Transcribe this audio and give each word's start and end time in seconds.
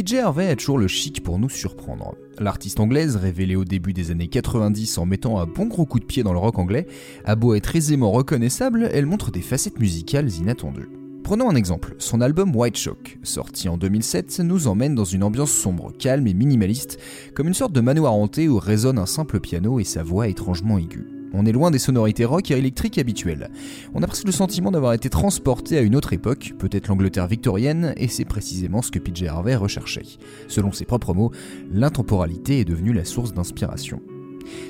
PJ 0.00 0.14
Harvey 0.14 0.48
a 0.48 0.56
toujours 0.56 0.78
le 0.78 0.88
chic 0.88 1.22
pour 1.22 1.38
nous 1.38 1.50
surprendre. 1.50 2.14
L'artiste 2.38 2.80
anglaise, 2.80 3.16
révélée 3.16 3.54
au 3.54 3.66
début 3.66 3.92
des 3.92 4.10
années 4.10 4.28
90 4.28 4.96
en 4.96 5.04
mettant 5.04 5.38
un 5.38 5.44
bon 5.44 5.66
gros 5.66 5.84
coup 5.84 6.00
de 6.00 6.06
pied 6.06 6.22
dans 6.22 6.32
le 6.32 6.38
rock 6.38 6.58
anglais, 6.58 6.86
a 7.26 7.36
beau 7.36 7.52
être 7.52 7.76
aisément 7.76 8.10
reconnaissable, 8.10 8.88
elle 8.94 9.04
montre 9.04 9.30
des 9.30 9.42
facettes 9.42 9.78
musicales 9.78 10.30
inattendues. 10.32 10.88
Prenons 11.22 11.50
un 11.50 11.54
exemple, 11.54 11.96
son 11.98 12.22
album 12.22 12.56
White 12.56 12.78
Shock, 12.78 13.18
sorti 13.22 13.68
en 13.68 13.76
2007, 13.76 14.40
nous 14.40 14.68
emmène 14.68 14.94
dans 14.94 15.04
une 15.04 15.22
ambiance 15.22 15.52
sombre, 15.52 15.92
calme 15.98 16.26
et 16.26 16.34
minimaliste, 16.34 16.98
comme 17.34 17.48
une 17.48 17.54
sorte 17.54 17.74
de 17.74 17.82
manoir 17.82 18.14
hanté 18.14 18.48
où 18.48 18.58
résonne 18.58 18.98
un 18.98 19.04
simple 19.04 19.38
piano 19.38 19.80
et 19.80 19.84
sa 19.84 20.02
voix 20.02 20.28
étrangement 20.28 20.78
aiguë. 20.78 21.19
On 21.32 21.46
est 21.46 21.52
loin 21.52 21.70
des 21.70 21.78
sonorités 21.78 22.24
rock 22.24 22.50
et 22.50 22.56
électriques 22.56 22.98
habituelles. 22.98 23.50
On 23.94 24.02
a 24.02 24.06
presque 24.06 24.26
le 24.26 24.32
sentiment 24.32 24.70
d'avoir 24.70 24.92
été 24.92 25.08
transporté 25.08 25.78
à 25.78 25.80
une 25.80 25.94
autre 25.94 26.12
époque, 26.12 26.54
peut-être 26.58 26.88
l'Angleterre 26.88 27.28
victorienne, 27.28 27.94
et 27.96 28.08
c'est 28.08 28.24
précisément 28.24 28.82
ce 28.82 28.90
que 28.90 28.98
PJ 28.98 29.24
Harvey 29.24 29.54
recherchait. 29.54 30.06
Selon 30.48 30.72
ses 30.72 30.84
propres 30.84 31.14
mots, 31.14 31.30
l'intemporalité 31.72 32.60
est 32.60 32.64
devenue 32.64 32.92
la 32.92 33.04
source 33.04 33.32
d'inspiration. 33.32 34.00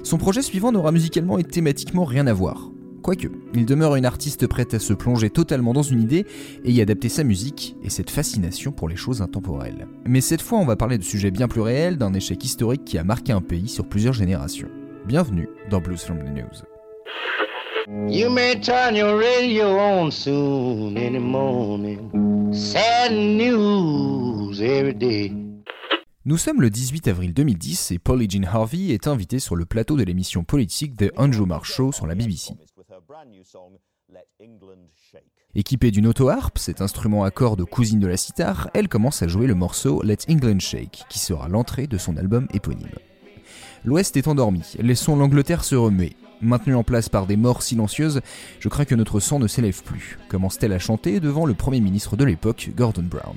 Son 0.03 0.19
projet 0.19 0.43
suivant 0.43 0.73
n'aura 0.73 0.93
musicalement 0.93 1.39
et 1.39 1.45
thématiquement 1.45 2.05
rien 2.05 2.27
à 2.27 2.33
voir. 2.33 2.71
Quoique, 3.03 3.29
il 3.55 3.65
demeure 3.65 3.97
une 3.97 4.05
artiste 4.05 4.47
prête 4.47 4.75
à 4.75 4.79
se 4.79 4.93
plonger 4.93 5.31
totalement 5.31 5.73
dans 5.73 5.83
une 5.83 6.03
idée 6.03 6.27
et 6.65 6.73
y 6.73 6.83
adapter 6.83 7.09
sa 7.09 7.25
musique 7.25 7.77
et 7.83 7.89
cette 7.89 8.11
fascination 8.11 8.73
pour 8.73 8.89
les 8.89 8.97
choses 8.97 9.23
intemporelles. 9.23 9.89
Mais 10.05 10.21
cette 10.21 10.43
fois, 10.43 10.59
on 10.59 10.67
va 10.67 10.77
parler 10.77 10.99
de 10.99 11.03
sujets 11.03 11.31
bien 11.31 11.49
plus 11.49 11.63
réels, 11.63 11.97
d'un 11.97 12.13
échec 12.13 12.45
historique 12.45 12.85
qui 12.85 12.99
a 12.99 13.05
marqué 13.05 13.33
un 13.33 13.41
pays 13.41 13.69
sur 13.69 13.89
plusieurs 13.89 14.13
générations. 14.13 14.69
Bienvenue 15.11 15.49
dans 15.69 15.81
Blues 15.81 16.05
from 16.05 16.19
the 16.19 16.31
News. 16.31 16.63
You 18.09 18.31
may 18.31 18.61
turn 18.61 18.95
your 18.95 19.19
radio 19.19 19.77
on 19.77 20.13
soon 20.13 20.97
in 20.97 21.15
the 21.15 21.21
morning. 21.21 22.53
Sad 22.53 23.11
news 23.11 24.63
every 24.63 24.95
day. 24.95 25.33
Nous 26.25 26.37
sommes 26.37 26.63
le 26.63 26.71
18 26.71 27.09
avril 27.09 27.35
2010 27.35 27.91
et 27.91 27.99
Polly 27.99 28.31
Jean 28.31 28.45
Harvey 28.45 28.91
est 28.91 29.09
invitée 29.09 29.41
sur 29.41 29.57
le 29.57 29.65
plateau 29.65 29.97
de 29.97 30.05
l'émission 30.05 30.45
politique 30.45 30.97
The 30.97 31.11
Andrew 31.17 31.45
Marr 31.45 31.65
Show 31.65 31.91
sur 31.91 32.07
la 32.07 32.15
BBC. 32.15 32.53
Équipée 35.57 35.91
d'une 35.91 36.07
auto-harpe, 36.07 36.57
cet 36.57 36.81
instrument 36.81 37.25
à 37.25 37.33
cordes 37.33 37.65
cousine 37.65 37.99
de 37.99 38.07
la 38.07 38.17
sitar, 38.17 38.71
elle 38.75 38.87
commence 38.87 39.25
à 39.25 39.27
jouer 39.27 39.49
le 39.49 39.57
morceau 39.57 40.03
Let 40.05 40.19
England 40.29 40.61
Shake, 40.61 41.03
qui 41.09 41.19
sera 41.19 41.49
l'entrée 41.49 41.89
de 41.89 41.99
son 41.99 42.17
album 42.17 42.47
éponyme. 42.55 42.95
L'Ouest 43.83 44.17
est 44.19 44.29
endormi, 44.29 44.63
laissons 44.79 45.17
l'Angleterre 45.17 45.65
se 45.65 45.75
remuer. 45.75 46.15
Maintenue 46.43 46.75
en 46.75 46.85
place 46.85 47.09
par 47.09 47.27
des 47.27 47.37
morts 47.37 47.63
silencieuses, 47.63 48.21
je 48.59 48.69
crains 48.69 48.85
que 48.85 48.95
notre 48.95 49.21
sang 49.21 49.39
ne 49.39 49.47
s'élève 49.47 49.83
plus, 49.83 50.19
commence-t-elle 50.29 50.75
à 50.75 50.79
chanter 50.79 51.19
devant 51.19 51.47
le 51.47 51.55
Premier 51.55 51.81
ministre 51.81 52.15
de 52.17 52.25
l'époque, 52.25 52.71
Gordon 52.77 53.05
Brown. 53.05 53.37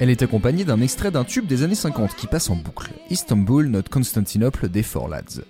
Elle 0.00 0.08
est 0.08 0.22
accompagnée 0.22 0.64
d'un 0.64 0.80
extrait 0.80 1.10
d'un 1.10 1.24
tube 1.24 1.46
des 1.46 1.62
années 1.62 1.74
50 1.74 2.16
qui 2.16 2.26
passe 2.26 2.48
en 2.48 2.56
boucle, 2.56 2.90
Istanbul, 3.10 3.66
not 3.66 3.82
Constantinople 3.90 4.70
des 4.70 4.82
Four 4.82 5.08
Lads. 5.08 5.42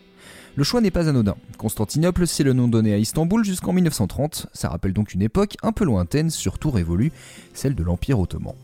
Le 0.56 0.64
choix 0.64 0.80
n'est 0.80 0.90
pas 0.90 1.08
anodin. 1.08 1.36
Constantinople, 1.56 2.26
c'est 2.26 2.42
le 2.42 2.52
nom 2.52 2.66
donné 2.66 2.92
à 2.92 2.98
Istanbul 2.98 3.44
jusqu'en 3.44 3.72
1930. 3.72 4.48
Ça 4.52 4.68
rappelle 4.68 4.92
donc 4.92 5.14
une 5.14 5.22
époque 5.22 5.56
un 5.62 5.70
peu 5.70 5.84
lointaine, 5.84 6.30
surtout 6.30 6.72
révolue, 6.72 7.12
celle 7.54 7.76
de 7.76 7.84
l'Empire 7.84 8.18
ottoman. 8.18 8.54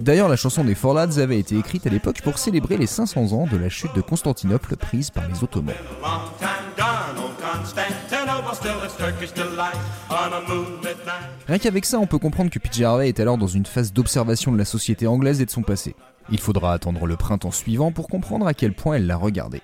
D'ailleurs, 0.00 0.28
la 0.28 0.34
chanson 0.34 0.64
des 0.64 0.74
Four 0.74 0.94
Lads 0.94 1.18
avait 1.18 1.38
été 1.38 1.56
écrite 1.56 1.86
à 1.86 1.90
l'époque 1.90 2.22
pour 2.22 2.38
célébrer 2.38 2.76
les 2.76 2.88
500 2.88 3.32
ans 3.32 3.46
de 3.46 3.56
la 3.56 3.68
chute 3.68 3.94
de 3.94 4.00
Constantinople 4.00 4.74
prise 4.74 5.10
par 5.10 5.28
les 5.28 5.44
Ottomans. 5.44 5.76
Rien 11.46 11.58
qu'avec 11.58 11.84
ça, 11.84 11.98
on 11.98 12.06
peut 12.06 12.18
comprendre 12.18 12.50
que 12.50 12.58
PJ 12.58 12.82
Harvey 12.82 13.08
est 13.08 13.20
alors 13.20 13.38
dans 13.38 13.46
une 13.46 13.66
phase 13.66 13.92
d'observation 13.92 14.52
de 14.52 14.58
la 14.58 14.64
société 14.64 15.06
anglaise 15.06 15.40
et 15.40 15.46
de 15.46 15.50
son 15.50 15.62
passé. 15.62 15.94
Il 16.30 16.38
faudra 16.38 16.72
attendre 16.72 17.06
le 17.06 17.16
printemps 17.16 17.50
suivant 17.50 17.92
pour 17.92 18.08
comprendre 18.08 18.46
à 18.46 18.54
quel 18.54 18.74
point 18.74 18.96
elle 18.96 19.06
l'a 19.06 19.16
regardé. 19.16 19.62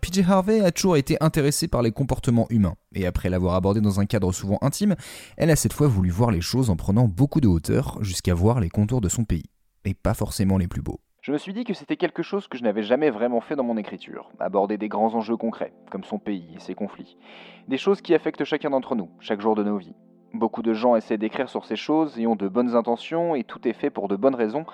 PJ 0.00 0.20
Harvey 0.28 0.60
a 0.60 0.72
toujours 0.72 0.96
été 0.96 1.16
intéressée 1.20 1.68
par 1.68 1.82
les 1.82 1.92
comportements 1.92 2.46
humains, 2.50 2.74
et 2.94 3.06
après 3.06 3.30
l'avoir 3.30 3.54
abordé 3.54 3.80
dans 3.80 4.00
un 4.00 4.06
cadre 4.06 4.32
souvent 4.32 4.58
intime, 4.60 4.96
elle 5.36 5.50
a 5.50 5.56
cette 5.56 5.72
fois 5.72 5.88
voulu 5.88 6.10
voir 6.10 6.30
les 6.30 6.40
choses 6.40 6.70
en 6.70 6.76
prenant 6.76 7.08
beaucoup 7.08 7.40
de 7.40 7.48
hauteur 7.48 7.98
jusqu'à 8.02 8.34
voir 8.34 8.60
les 8.60 8.68
contours 8.68 9.00
de 9.00 9.08
son 9.08 9.24
pays, 9.24 9.46
et 9.84 9.94
pas 9.94 10.14
forcément 10.14 10.58
les 10.58 10.68
plus 10.68 10.82
beaux. 10.82 11.00
Je 11.26 11.32
me 11.32 11.38
suis 11.38 11.52
dit 11.52 11.64
que 11.64 11.74
c'était 11.74 11.96
quelque 11.96 12.22
chose 12.22 12.46
que 12.46 12.56
je 12.56 12.62
n'avais 12.62 12.84
jamais 12.84 13.10
vraiment 13.10 13.40
fait 13.40 13.56
dans 13.56 13.64
mon 13.64 13.76
écriture, 13.76 14.30
aborder 14.38 14.78
des 14.78 14.86
grands 14.86 15.12
enjeux 15.16 15.36
concrets, 15.36 15.72
comme 15.90 16.04
son 16.04 16.20
pays 16.20 16.52
et 16.54 16.60
ses 16.60 16.76
conflits. 16.76 17.18
Des 17.66 17.78
choses 17.78 18.00
qui 18.00 18.14
affectent 18.14 18.44
chacun 18.44 18.70
d'entre 18.70 18.94
nous, 18.94 19.10
chaque 19.18 19.40
jour 19.40 19.56
de 19.56 19.64
nos 19.64 19.76
vies. 19.76 19.96
Beaucoup 20.34 20.62
de 20.62 20.72
gens 20.72 20.94
essaient 20.94 21.18
d'écrire 21.18 21.48
sur 21.48 21.64
ces 21.64 21.74
choses 21.74 22.16
et 22.16 22.28
ont 22.28 22.36
de 22.36 22.46
bonnes 22.46 22.76
intentions 22.76 23.34
et 23.34 23.42
tout 23.42 23.66
est 23.66 23.72
fait 23.72 23.90
pour 23.90 24.06
de 24.06 24.14
bonnes 24.14 24.36
raisons, 24.36 24.66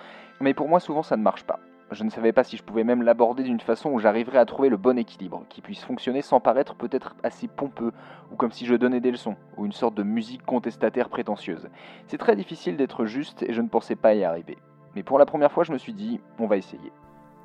mais 0.42 0.52
pour 0.52 0.68
moi 0.68 0.78
souvent 0.78 1.02
ça 1.02 1.16
ne 1.16 1.22
marche 1.22 1.44
pas. 1.44 1.58
Je 1.90 2.04
ne 2.04 2.10
savais 2.10 2.32
pas 2.32 2.44
si 2.44 2.58
je 2.58 2.62
pouvais 2.62 2.84
même 2.84 3.02
l'aborder 3.02 3.44
d'une 3.44 3.60
façon 3.60 3.88
où 3.88 3.98
j'arriverais 3.98 4.36
à 4.36 4.44
trouver 4.44 4.68
le 4.68 4.76
bon 4.76 4.98
équilibre, 4.98 5.46
qui 5.48 5.62
puisse 5.62 5.82
fonctionner 5.82 6.20
sans 6.20 6.40
paraître 6.40 6.74
peut-être 6.74 7.16
assez 7.22 7.48
pompeux, 7.48 7.92
ou 8.30 8.36
comme 8.36 8.52
si 8.52 8.66
je 8.66 8.74
donnais 8.74 9.00
des 9.00 9.10
leçons, 9.10 9.36
ou 9.56 9.64
une 9.64 9.72
sorte 9.72 9.94
de 9.94 10.02
musique 10.02 10.44
contestataire 10.44 11.08
prétentieuse. 11.08 11.70
C'est 12.08 12.18
très 12.18 12.36
difficile 12.36 12.76
d'être 12.76 13.06
juste 13.06 13.42
et 13.42 13.54
je 13.54 13.62
ne 13.62 13.68
pensais 13.68 13.96
pas 13.96 14.12
y 14.12 14.22
arriver. 14.22 14.58
Mais 14.94 15.02
pour 15.02 15.18
la 15.18 15.26
première 15.26 15.52
fois, 15.52 15.64
je 15.64 15.72
me 15.72 15.78
suis 15.78 15.94
dit, 15.94 16.20
on 16.38 16.46
va 16.46 16.56
essayer. 16.56 16.92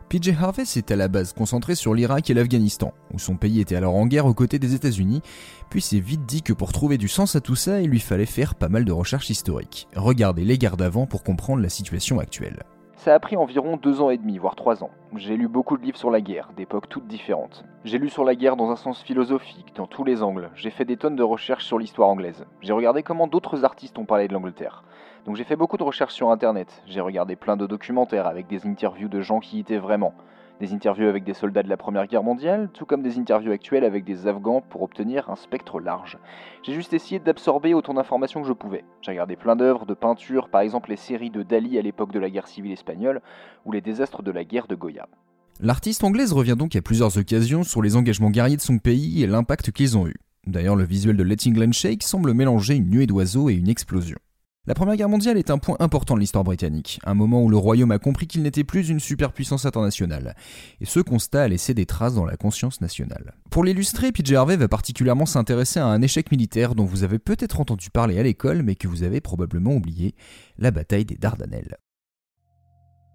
PJ 0.10 0.30
Harvey 0.40 0.64
s'est 0.64 0.92
à 0.94 0.96
la 0.96 1.10
base 1.10 1.34
concentré 1.34 1.76
sur 1.76 1.94
l'Irak 1.94 2.30
et 2.30 2.34
l'Afghanistan, 2.34 2.94
où 3.14 3.20
son 3.20 3.36
pays 3.36 3.60
était 3.60 3.76
alors 3.76 3.96
en 3.96 4.06
guerre 4.06 4.26
aux 4.26 4.34
côtés 4.34 4.58
des 4.58 4.74
États-Unis, 4.74 5.22
puis 5.70 5.82
s'est 5.82 6.00
vite 6.00 6.26
dit 6.26 6.44
que 6.44 6.54
pour 6.54 6.72
trouver 6.72 6.98
du 6.98 7.10
sens 7.10 7.36
à 7.36 7.42
tout 7.42 7.56
ça, 7.56 7.82
il 7.82 7.90
lui 7.90 8.00
fallait 8.00 8.26
faire 8.26 8.56
pas 8.56 8.70
mal 8.70 8.86
de 8.86 8.94
recherches 8.94 9.30
historiques. 9.30 9.90
Regarder 9.98 10.46
les 10.46 10.58
guerres 10.58 10.78
d'avant 10.78 11.08
pour 11.08 11.24
comprendre 11.24 11.62
la 11.62 11.68
situation 11.68 12.20
actuelle. 12.20 12.64
Ça 12.96 13.14
a 13.14 13.20
pris 13.20 13.38
environ 13.38 13.78
deux 13.78 14.02
ans 14.02 14.10
et 14.10 14.18
demi, 14.18 14.38
voire 14.38 14.56
trois 14.56 14.84
ans. 14.84 14.90
J'ai 15.16 15.38
lu 15.38 15.48
beaucoup 15.48 15.78
de 15.78 15.84
livres 15.84 15.98
sur 15.98 16.10
la 16.10 16.20
guerre, 16.20 16.52
d'époques 16.58 16.90
toutes 16.90 17.08
différentes. 17.08 17.64
J'ai 17.84 18.00
lu 18.00 18.10
sur 18.10 18.24
la 18.24 18.36
guerre 18.36 18.56
dans 18.56 18.72
un 18.72 18.76
sens 18.76 19.04
philosophique, 19.04 19.74
dans 19.76 19.88
tous 19.88 20.04
les 20.04 20.24
angles. 20.24 20.50
J'ai 20.56 20.72
fait 20.72 20.84
des 20.84 20.98
tonnes 20.98 21.16
de 21.16 21.24
recherches 21.24 21.66
sur 21.66 21.80
l'histoire 21.80 22.10
anglaise. 22.10 22.46
J'ai 22.62 22.74
regardé 22.74 23.04
comment 23.04 23.28
d'autres 23.28 23.66
artistes 23.66 24.00
ont 24.00 24.06
parlé 24.06 24.28
de 24.28 24.34
l'Angleterre. 24.34 24.84
Donc 25.28 25.36
j'ai 25.36 25.44
fait 25.44 25.58
beaucoup 25.58 25.76
de 25.76 25.84
recherches 25.84 26.14
sur 26.14 26.32
internet. 26.32 26.82
J'ai 26.88 27.02
regardé 27.02 27.36
plein 27.36 27.58
de 27.58 27.68
documentaires 27.68 28.28
avec 28.28 28.48
des 28.48 28.66
interviews 28.66 29.10
de 29.10 29.20
gens 29.20 29.42
qui 29.42 29.58
y 29.58 29.60
étaient 29.60 29.78
vraiment 29.78 30.14
des 30.62 30.74
interviews 30.74 31.08
avec 31.08 31.26
des 31.26 31.34
soldats 31.34 31.64
de 31.64 31.70
la 31.70 31.76
Première 31.76 32.08
Guerre 32.08 32.24
mondiale, 32.24 32.70
tout 32.74 32.86
comme 32.86 33.04
des 33.04 33.20
interviews 33.20 33.52
actuelles 33.52 33.84
avec 33.84 34.06
des 34.06 34.26
Afghans 34.26 34.62
pour 34.62 34.84
obtenir 34.84 35.30
un 35.30 35.36
spectre 35.36 35.82
large. 35.82 36.18
J'ai 36.64 36.74
juste 36.74 36.94
essayé 36.94 37.20
d'absorber 37.20 37.74
autant 37.74 37.94
d'informations 37.94 38.42
que 38.42 38.48
je 38.48 38.54
pouvais. 38.54 38.86
J'ai 39.02 39.12
regardé 39.12 39.36
plein 39.36 39.58
d'œuvres, 39.58 39.86
de 39.86 39.94
peintures, 39.94 40.48
par 40.48 40.62
exemple 40.62 40.90
les 40.90 40.96
séries 40.96 41.30
de 41.30 41.44
Dali 41.44 41.78
à 41.78 41.82
l'époque 41.82 42.14
de 42.14 42.20
la 42.20 42.30
guerre 42.30 42.48
civile 42.48 42.72
espagnole, 42.72 43.22
ou 43.66 43.74
les 43.74 43.82
désastres 43.82 44.24
de 44.24 44.32
la 44.32 44.46
guerre 44.46 44.68
de 44.68 44.76
Goya. 44.76 45.08
L'artiste 45.60 46.06
anglaise 46.06 46.32
revient 46.32 46.56
donc 46.58 46.76
à 46.78 46.82
plusieurs 46.82 47.18
occasions 47.18 47.64
sur 47.64 47.82
les 47.82 47.98
engagements 47.98 48.32
guerriers 48.32 48.56
de 48.56 48.62
son 48.62 48.80
pays 48.80 49.22
et 49.22 49.28
l'impact 49.28 49.72
qu'ils 49.72 49.98
ont 49.98 50.08
eu. 50.08 50.16
D'ailleurs, 50.48 50.78
le 50.78 50.86
visuel 50.86 51.18
de 51.18 51.24
Letting 51.24 51.54
England 51.54 51.74
Shake 51.74 52.04
semble 52.04 52.34
mélanger 52.34 52.76
une 52.76 52.90
nuée 52.90 53.08
d'oiseaux 53.08 53.50
et 53.50 53.54
une 53.54 53.68
explosion. 53.68 54.18
La 54.68 54.74
Première 54.74 54.98
Guerre 54.98 55.08
mondiale 55.08 55.38
est 55.38 55.50
un 55.50 55.60
point 55.60 55.78
important 55.80 56.16
de 56.16 56.20
l'histoire 56.20 56.44
britannique, 56.44 57.00
un 57.06 57.14
moment 57.14 57.42
où 57.42 57.48
le 57.48 57.56
royaume 57.56 57.92
a 57.92 58.00
compris 58.00 58.28
qu'il 58.28 58.44
n'était 58.44 58.66
plus 58.66 58.90
une 58.90 59.00
superpuissance 59.00 59.66
internationale, 59.66 60.36
et 60.82 60.86
ce 60.86 61.00
constat 61.00 61.44
a 61.44 61.48
laissé 61.48 61.74
des 61.74 61.86
traces 61.86 62.16
dans 62.16 62.26
la 62.26 62.36
conscience 62.36 62.82
nationale. 62.82 63.34
Pour 63.50 63.64
l'illustrer, 63.64 64.12
PJ 64.12 64.34
Harvey 64.34 64.58
va 64.58 64.68
particulièrement 64.68 65.26
s'intéresser 65.26 65.80
à 65.80 65.86
un 65.86 66.02
échec 66.02 66.32
militaire 66.32 66.76
dont 66.76 66.84
vous 66.84 67.06
avez 67.06 67.18
peut-être 67.18 67.62
entendu 67.62 67.90
parler 67.90 68.20
à 68.20 68.24
l'école, 68.24 68.62
mais 68.62 68.76
que 68.76 68.90
vous 68.90 69.04
avez 69.04 69.22
probablement 69.22 69.72
oublié, 69.72 70.16
la 70.58 70.72
bataille 70.72 71.06
des 71.06 71.16
Dardanelles. 71.16 71.78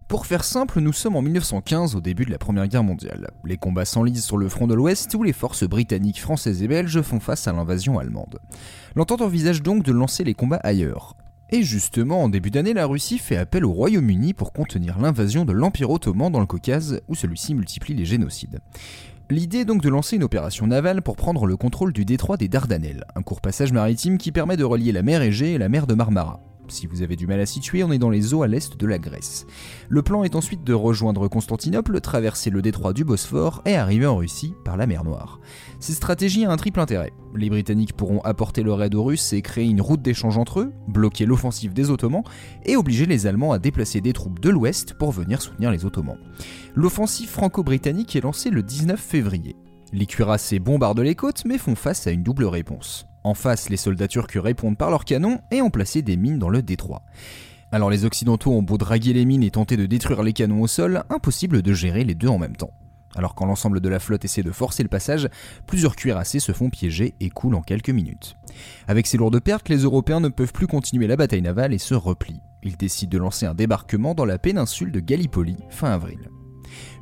Pour 0.09 0.25
faire 0.25 0.45
simple, 0.45 0.81
nous 0.81 0.95
sommes 0.95 1.17
en 1.17 1.23
1915 1.23 1.97
au 1.97 2.01
début 2.01 2.25
de 2.25 2.31
la 2.31 2.39
Première 2.39 2.67
Guerre 2.67 2.83
mondiale. 2.83 3.31
Les 3.45 3.59
combats 3.59 3.85
s'enlisent 3.85 4.25
sur 4.25 4.39
le 4.39 4.49
front 4.49 4.67
de 4.67 4.75
l'Ouest 4.75 5.15
où 5.15 5.23
les 5.23 5.33
forces 5.35 5.65
britanniques, 5.65 6.21
françaises 6.21 6.63
et 6.63 6.69
belges 6.69 7.03
font 7.03 7.21
face 7.21 7.47
à 7.47 7.53
l'invasion 7.53 7.99
allemande. 7.99 8.39
L'entente 8.97 9.21
envisage 9.21 9.63
donc 9.63 9.83
de 9.83 9.93
lancer 9.93 10.25
les 10.25 10.35
combats 10.35 10.61
ailleurs. 10.65 11.15
Et 11.55 11.63
justement, 11.65 12.23
en 12.23 12.31
début 12.31 12.51
d'année, 12.51 12.73
la 12.73 12.87
Russie 12.87 13.19
fait 13.19 13.37
appel 13.37 13.67
au 13.67 13.73
Royaume-Uni 13.73 14.33
pour 14.33 14.55
contenir 14.55 14.99
l'invasion 14.99 15.45
de 15.45 15.53
l'Empire 15.53 15.91
ottoman 15.91 16.33
dans 16.33 16.41
le 16.41 16.47
Caucase, 16.47 17.03
où 17.09 17.15
celui-ci 17.15 17.55
multiplie 17.55 17.93
les 17.93 18.07
génocides. 18.07 18.61
L'idée 19.29 19.59
est 19.59 19.65
donc 19.67 19.83
de 19.83 19.91
lancer 19.91 20.17
une 20.17 20.25
opération 20.25 20.67
navale 20.67 21.03
pour 21.03 21.15
prendre 21.15 21.45
le 21.45 21.59
contrôle 21.59 21.93
du 21.93 22.07
détroit 22.07 22.39
des 22.39 22.49
Dardanelles, 22.49 23.05
un 23.15 23.23
court 23.23 23.43
passage 23.43 23.71
maritime 23.71 24.17
qui 24.17 24.33
permet 24.33 24.57
de 24.57 24.65
relier 24.65 24.93
la 24.93 25.03
mer 25.03 25.21
Égée 25.21 25.53
et 25.53 25.59
la 25.59 25.69
mer 25.69 25.87
de 25.87 25.93
Marmara. 25.93 26.41
Si 26.73 26.87
vous 26.87 27.03
avez 27.03 27.17
du 27.17 27.27
mal 27.27 27.39
à 27.39 27.45
situer, 27.45 27.85
on 27.85 27.93
est 27.93 27.99
dans 27.99 28.09
les 28.09 28.33
eaux 28.33 28.43
à 28.43 28.49
l'est 28.49 28.81
de 28.81 28.87
la 28.87 28.99
Grèce. 28.99 29.47
Le 29.91 30.01
plan 30.01 30.25
est 30.25 30.35
ensuite 30.35 30.65
de 30.65 30.73
rejoindre 30.73 31.29
Constantinople, 31.29 32.01
traverser 32.01 32.49
le 32.49 32.63
détroit 32.63 32.95
du 32.95 33.05
Bosphore 33.05 33.61
et 33.67 33.77
arriver 33.77 34.07
en 34.07 34.17
Russie 34.17 34.55
par 34.65 34.79
la 34.79 34.87
mer 34.87 35.05
Noire. 35.05 35.39
Cette 35.81 35.97
stratégie 35.97 36.47
a 36.47 36.51
un 36.51 36.57
triple 36.57 36.81
intérêt. 36.81 37.13
Les 37.35 37.51
Britanniques 37.51 37.93
pourront 37.93 38.23
apporter 38.23 38.63
leur 38.63 38.83
aide 38.83 38.95
aux 38.95 39.05
Russes 39.05 39.35
et 39.35 39.43
créer 39.43 39.69
une 39.69 39.83
route 39.83 40.01
d'échange 40.01 40.39
entre 40.39 40.61
eux, 40.61 40.73
bloquer 40.89 41.27
l'offensive 41.27 41.75
des 41.75 41.91
Ottomans 41.91 42.25
et 42.65 42.77
obliger 42.77 43.05
les 43.05 43.27
Allemands 43.27 43.53
à 43.53 43.59
déplacer 43.59 44.01
des 44.01 44.15
troupes 44.15 44.41
de 44.41 44.49
l'Ouest 44.49 44.95
pour 44.95 45.13
venir 45.13 45.43
soutenir 45.43 45.71
les 45.71 45.85
Ottomans. 45.85 46.19
L'offensive 46.75 47.29
franco-britannique 47.29 48.17
est 48.17 48.23
lancée 48.23 48.49
le 48.49 48.63
19 48.63 48.99
février. 48.99 49.57
Les 49.93 50.07
cuirassés 50.07 50.59
bombardent 50.59 51.01
les 51.01 51.17
côtes 51.17 51.45
mais 51.45 51.59
font 51.59 51.75
face 51.75 52.07
à 52.07 52.13
une 52.13 52.23
double 52.23 52.47
réponse. 52.47 53.07
En 53.25 53.35
face, 53.35 53.69
les 53.69 53.77
soldats 53.77 54.09
turcs 54.09 54.33
répondent 54.35 54.77
par 54.77 54.91
leurs 54.91 55.05
canons 55.05 55.41
et 55.51 55.63
ont 55.63 55.71
placé 55.71 56.03
des 56.03 56.17
mines 56.17 56.39
dans 56.39 56.49
le 56.49 56.63
détroit. 56.63 57.03
Alors 57.71 57.89
les 57.89 58.05
Occidentaux 58.05 58.53
ont 58.53 58.63
beau 58.63 58.77
draguer 58.77 59.13
les 59.13 59.25
mines 59.25 59.43
et 59.43 59.51
tenter 59.51 59.77
de 59.77 59.87
détruire 59.87 60.23
les 60.23 60.33
canons 60.33 60.61
au 60.61 60.67
sol, 60.67 61.05
impossible 61.09 61.63
de 61.63 61.73
gérer 61.73 62.05
les 62.05 62.15
deux 62.15 62.29
en 62.29 62.39
même 62.39 62.57
temps. 62.57 62.73
Alors 63.15 63.35
quand 63.35 63.47
l'ensemble 63.47 63.81
de 63.81 63.89
la 63.89 63.99
flotte 63.99 64.25
essaie 64.25 64.43
de 64.43 64.51
forcer 64.51 64.83
le 64.83 64.89
passage, 64.89 65.29
plusieurs 65.67 65.97
cuirassés 65.97 66.41
se 66.41 66.53
font 66.53 66.71
piéger 66.71 67.15
et 67.21 67.31
coulent 67.31 67.55
en 67.55 67.63
quelques 67.63 67.91
minutes. 67.91 68.37
Avec 68.89 69.07
ces 69.07 69.19
lourdes 69.19 69.41
pertes, 69.41 69.69
les 69.69 69.79
Européens 69.79 70.21
ne 70.21 70.29
peuvent 70.29 70.53
plus 70.53 70.67
continuer 70.67 71.07
la 71.07 71.17
bataille 71.17 71.43
navale 71.43 71.73
et 71.73 71.79
se 71.79 71.95
replient. 71.95 72.41
Ils 72.63 72.77
décident 72.77 73.11
de 73.11 73.19
lancer 73.19 73.47
un 73.47 73.55
débarquement 73.55 74.15
dans 74.15 74.25
la 74.25 74.39
péninsule 74.39 74.93
de 74.93 75.01
Gallipoli 75.01 75.57
fin 75.71 75.91
avril. 75.91 76.29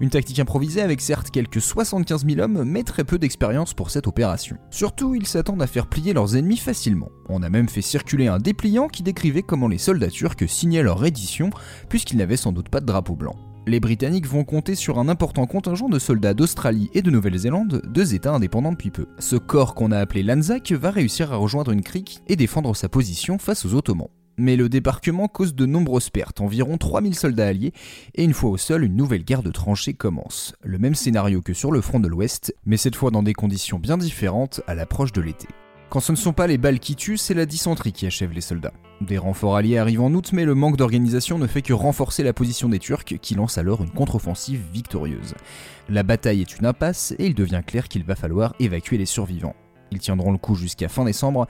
Une 0.01 0.11
tactique 0.11 0.39
improvisée 0.39 0.83
avec 0.83 1.01
certes 1.01 1.31
quelques 1.31 1.61
75 1.61 2.27
000 2.27 2.41
hommes, 2.41 2.65
mais 2.65 2.83
très 2.83 3.05
peu 3.05 3.19
d'expérience 3.19 3.75
pour 3.75 3.91
cette 3.91 4.07
opération. 4.07 4.57
Surtout, 4.71 5.15
ils 5.15 5.27
s'attendent 5.27 5.62
à 5.62 5.67
faire 5.67 5.87
plier 5.87 6.12
leurs 6.12 6.37
ennemis 6.37 6.57
facilement. 6.57 7.11
On 7.29 7.43
a 7.43 7.51
même 7.51 7.69
fait 7.69 7.83
circuler 7.83 8.27
un 8.27 8.39
dépliant 8.39 8.89
qui 8.89 9.03
décrivait 9.03 9.43
comment 9.43 9.69
les 9.69 9.79
soldats 9.79 10.11
turcs 10.11 10.49
signaient 10.49 10.83
leur 10.83 10.99
reddition, 10.99 11.51
puisqu'ils 11.89 12.17
n'avaient 12.17 12.37
sans 12.37 12.53
doute 12.53 12.69
pas 12.69 12.81
de 12.81 12.87
drapeau 12.87 13.17
blanc 13.17 13.37
les 13.67 13.81
Britanniques 13.81 14.27
vont 14.27 14.45
compter 14.45 14.75
sur 14.75 14.99
un 14.99 15.09
important 15.09 15.47
contingent 15.47 15.89
de 15.89 15.99
soldats 15.99 16.35
d'Australie 16.35 16.91
et 16.93 17.03
de 17.03 17.11
Nouvelle-Zélande, 17.11 17.83
deux 17.87 18.15
États 18.15 18.35
indépendants 18.35 18.73
depuis 18.73 18.91
peu. 18.91 19.06
Ce 19.19 19.37
corps 19.37 19.75
qu'on 19.75 19.93
a 19.93 19.99
appelé 19.99 20.23
l'Anzac 20.23 20.73
va 20.73 20.91
réussir 20.91 21.33
à 21.33 21.37
rejoindre 21.37 21.71
une 21.71 21.83
crique 21.83 22.21
et 22.27 22.37
défendre 22.37 22.75
sa 22.75 22.89
position 22.89 23.39
face 23.39 23.65
aux 23.65 23.75
Ottomans. 23.75 24.09
Mais 24.43 24.57
le 24.57 24.71
débarquement 24.71 25.29
cause 25.29 25.55
de 25.55 25.67
nombreuses 25.67 26.09
pertes, 26.09 26.41
environ 26.41 26.79
3000 26.79 27.15
soldats 27.15 27.49
alliés, 27.49 27.75
et 28.15 28.25
une 28.25 28.33
fois 28.33 28.49
au 28.49 28.57
sol, 28.57 28.85
une 28.85 28.97
nouvelle 28.97 29.23
guerre 29.23 29.43
de 29.43 29.51
tranchées 29.51 29.93
commence. 29.93 30.55
Le 30.65 30.79
même 30.79 30.95
scénario 30.95 31.43
que 31.43 31.53
sur 31.53 31.71
le 31.71 31.83
front 31.83 32.01
de 32.01 32.09
l'Ouest, 32.09 32.55
mais 32.65 32.79
cette 32.79 32.97
fois 32.97 33.11
dans 33.11 33.23
des 33.23 33.35
conditions 33.35 33.79
bien 33.79 33.99
différentes 33.99 34.63
à 34.67 34.75
l'approche 34.75 35.13
de 35.13 35.21
l'été. 35.21 35.47
Quand 35.91 36.01
ce 36.01 36.13
ne 36.13 36.17
sont 36.17 36.33
pas 36.33 36.47
les 36.47 36.57
balles 36.57 36.79
qui 36.79 36.97
tuent, 36.97 37.19
c'est 37.19 37.35
la 37.35 37.45
dysenterie 37.45 37.93
qui 37.93 38.07
achève 38.07 38.33
les 38.33 38.41
soldats. 38.41 38.73
Des 39.03 39.19
renforts 39.19 39.57
alliés 39.57 39.77
arrivent 39.77 40.01
en 40.01 40.15
août, 40.15 40.31
mais 40.33 40.47
le 40.47 40.55
manque 40.55 40.79
d'organisation 40.79 41.37
ne 41.37 41.47
fait 41.47 41.61
que 41.61 41.75
renforcer 41.75 42.23
la 42.23 42.33
position 42.33 42.71
des 42.71 42.79
Turcs, 42.79 43.05
qui 43.21 43.35
lancent 43.35 43.59
alors 43.59 43.83
une 43.83 43.91
contre-offensive 43.91 44.63
victorieuse. 44.73 45.35
La 45.91 46.03
bataille 46.03 46.41
est 46.41 46.57
une 46.57 46.65
impasse, 46.65 47.13
et 47.19 47.27
il 47.27 47.35
devient 47.35 47.61
clair 47.67 47.89
qu'il 47.89 48.05
va 48.05 48.17
falloir 48.17 48.55
évacuer 48.59 48.97
les 48.97 49.05
survivants. 49.05 49.57
Ils 49.91 49.99
tiendront 49.99 50.33
le 50.33 50.39
coup 50.39 50.55
jusqu'à 50.55 50.89
fin 50.89 51.05
décembre, 51.05 51.47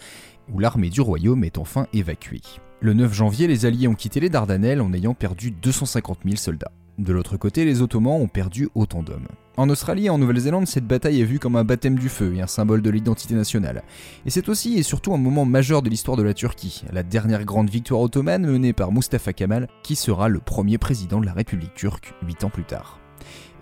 où 0.52 0.58
l'armée 0.58 0.90
du 0.90 1.00
royaume 1.00 1.44
est 1.44 1.56
enfin 1.56 1.86
évacuée. 1.92 2.42
Le 2.82 2.94
9 2.94 3.12
janvier, 3.12 3.46
les 3.46 3.66
Alliés 3.66 3.88
ont 3.88 3.94
quitté 3.94 4.20
les 4.20 4.30
Dardanelles 4.30 4.80
en 4.80 4.94
ayant 4.94 5.12
perdu 5.12 5.50
250 5.50 6.20
000 6.24 6.36
soldats. 6.36 6.72
De 6.96 7.12
l'autre 7.12 7.36
côté, 7.36 7.66
les 7.66 7.82
Ottomans 7.82 8.22
ont 8.22 8.26
perdu 8.26 8.70
autant 8.74 9.02
d'hommes. 9.02 9.28
En 9.58 9.68
Australie 9.68 10.06
et 10.06 10.10
en 10.10 10.16
Nouvelle-Zélande, 10.16 10.66
cette 10.66 10.86
bataille 10.86 11.20
est 11.20 11.24
vue 11.24 11.38
comme 11.38 11.56
un 11.56 11.64
baptême 11.64 11.98
du 11.98 12.08
feu 12.08 12.34
et 12.34 12.40
un 12.40 12.46
symbole 12.46 12.80
de 12.80 12.88
l'identité 12.88 13.34
nationale. 13.34 13.82
Et 14.24 14.30
c'est 14.30 14.48
aussi 14.48 14.78
et 14.78 14.82
surtout 14.82 15.12
un 15.12 15.18
moment 15.18 15.44
majeur 15.44 15.82
de 15.82 15.90
l'histoire 15.90 16.16
de 16.16 16.22
la 16.22 16.32
Turquie, 16.32 16.82
la 16.90 17.02
dernière 17.02 17.44
grande 17.44 17.68
victoire 17.68 18.00
ottomane 18.00 18.46
menée 18.46 18.72
par 18.72 18.92
Mustafa 18.92 19.34
Kemal, 19.34 19.68
qui 19.82 19.94
sera 19.94 20.30
le 20.30 20.40
premier 20.40 20.78
président 20.78 21.20
de 21.20 21.26
la 21.26 21.34
République 21.34 21.74
turque 21.74 22.14
8 22.26 22.44
ans 22.44 22.50
plus 22.50 22.64
tard. 22.64 22.99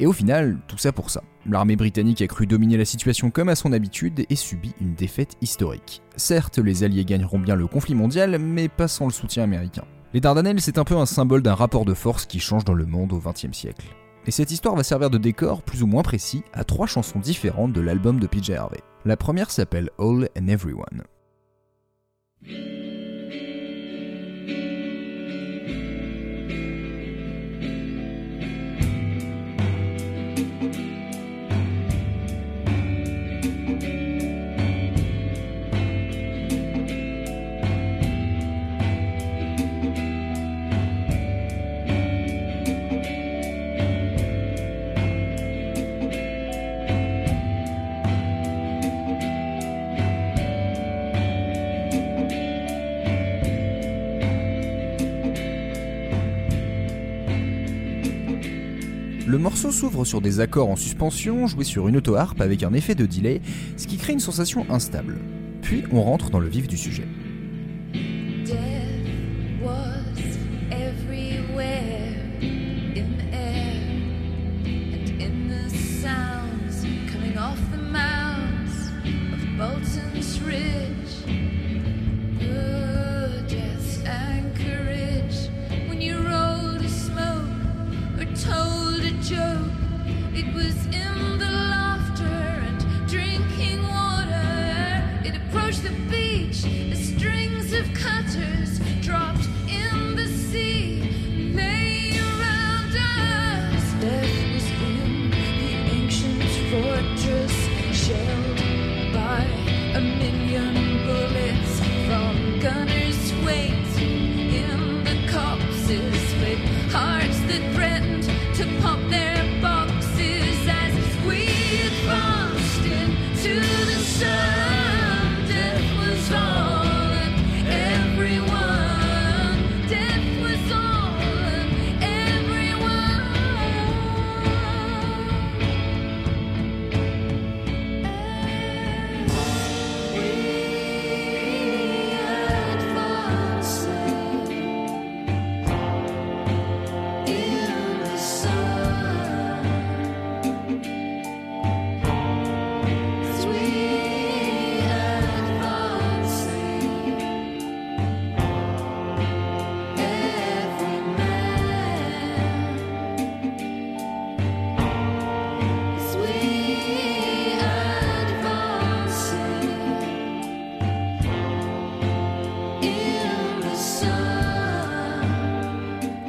Et 0.00 0.06
au 0.06 0.12
final, 0.12 0.58
tout 0.66 0.78
ça 0.78 0.92
pour 0.92 1.10
ça. 1.10 1.22
L'armée 1.46 1.76
britannique 1.76 2.22
a 2.22 2.26
cru 2.26 2.46
dominer 2.46 2.76
la 2.76 2.84
situation 2.84 3.30
comme 3.30 3.48
à 3.48 3.54
son 3.54 3.72
habitude 3.72 4.24
et 4.28 4.36
subit 4.36 4.74
une 4.80 4.94
défaite 4.94 5.36
historique. 5.40 6.02
Certes, 6.16 6.58
les 6.58 6.84
Alliés 6.84 7.04
gagneront 7.04 7.38
bien 7.38 7.56
le 7.56 7.66
conflit 7.66 7.94
mondial, 7.94 8.38
mais 8.38 8.68
pas 8.68 8.88
sans 8.88 9.06
le 9.06 9.12
soutien 9.12 9.44
américain. 9.44 9.84
Les 10.14 10.20
Dardanelles, 10.20 10.60
c'est 10.60 10.78
un 10.78 10.84
peu 10.84 10.96
un 10.96 11.06
symbole 11.06 11.42
d'un 11.42 11.54
rapport 11.54 11.84
de 11.84 11.94
force 11.94 12.26
qui 12.26 12.40
change 12.40 12.64
dans 12.64 12.74
le 12.74 12.86
monde 12.86 13.12
au 13.12 13.18
XXe 13.18 13.56
siècle. 13.56 13.86
Et 14.26 14.30
cette 14.30 14.50
histoire 14.50 14.76
va 14.76 14.84
servir 14.84 15.10
de 15.10 15.18
décor 15.18 15.62
plus 15.62 15.82
ou 15.82 15.86
moins 15.86 16.02
précis 16.02 16.42
à 16.52 16.64
trois 16.64 16.86
chansons 16.86 17.18
différentes 17.18 17.72
de 17.72 17.80
l'album 17.80 18.20
de 18.20 18.26
PJ 18.26 18.50
Harvey. 18.50 18.80
La 19.04 19.16
première 19.16 19.50
s'appelle 19.50 19.90
All 19.98 20.28
and 20.38 20.48
Everyone. 20.48 21.04
Le 59.28 59.36
morceau 59.36 59.70
s'ouvre 59.70 60.06
sur 60.06 60.22
des 60.22 60.40
accords 60.40 60.70
en 60.70 60.76
suspension 60.76 61.46
joués 61.46 61.64
sur 61.64 61.86
une 61.86 61.98
auto-harpe 61.98 62.40
avec 62.40 62.62
un 62.62 62.72
effet 62.72 62.94
de 62.94 63.04
delay, 63.04 63.42
ce 63.76 63.86
qui 63.86 63.98
crée 63.98 64.14
une 64.14 64.20
sensation 64.20 64.64
instable. 64.70 65.18
Puis 65.60 65.84
on 65.92 66.02
rentre 66.02 66.30
dans 66.30 66.40
le 66.40 66.48
vif 66.48 66.66
du 66.66 66.78
sujet. 66.78 67.06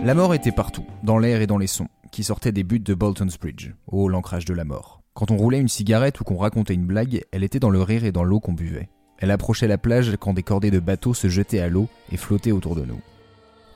La 0.10 0.16
mort 0.16 0.34
était 0.34 0.52
partout, 0.52 0.88
dans 1.04 1.20
l'air 1.20 1.40
et 1.40 1.46
dans 1.46 1.60
les 1.60 1.68
sons, 1.68 1.88
qui 2.12 2.24
sortaient 2.24 2.52
des 2.52 2.64
buts 2.64 2.80
de 2.80 2.96
Bolton's 2.96 3.38
Bridge, 3.38 3.76
oh 3.86 4.10
l'ancrage 4.10 4.44
de 4.44 4.56
la 4.56 4.66
mort. 4.66 5.04
Quand 5.14 5.30
on 5.30 5.38
roulait 5.38 5.60
une 5.60 5.68
cigarette 5.68 6.20
ou 6.20 6.24
qu'on 6.24 6.38
racontait 6.38 6.74
une 6.74 6.88
blague, 6.88 7.26
elle 7.32 7.44
était 7.44 7.60
dans 7.60 7.70
le 7.70 7.84
rire 7.84 8.04
et 8.04 8.12
dans 8.12 8.24
l'eau 8.24 8.40
qu'on 8.40 8.54
buvait. 8.54 8.90
Elle 9.20 9.30
approchait 9.30 9.68
la 9.68 9.78
plage 9.78 10.18
quand 10.20 10.34
des 10.34 10.42
cordées 10.42 10.72
de 10.72 10.80
bateaux 10.80 11.14
se 11.14 11.28
jetaient 11.28 11.60
à 11.60 11.70
l'eau 11.70 11.90
et 12.12 12.18
flottaient 12.18 12.52
autour 12.52 12.76
de 12.76 12.86
nous. 12.86 13.00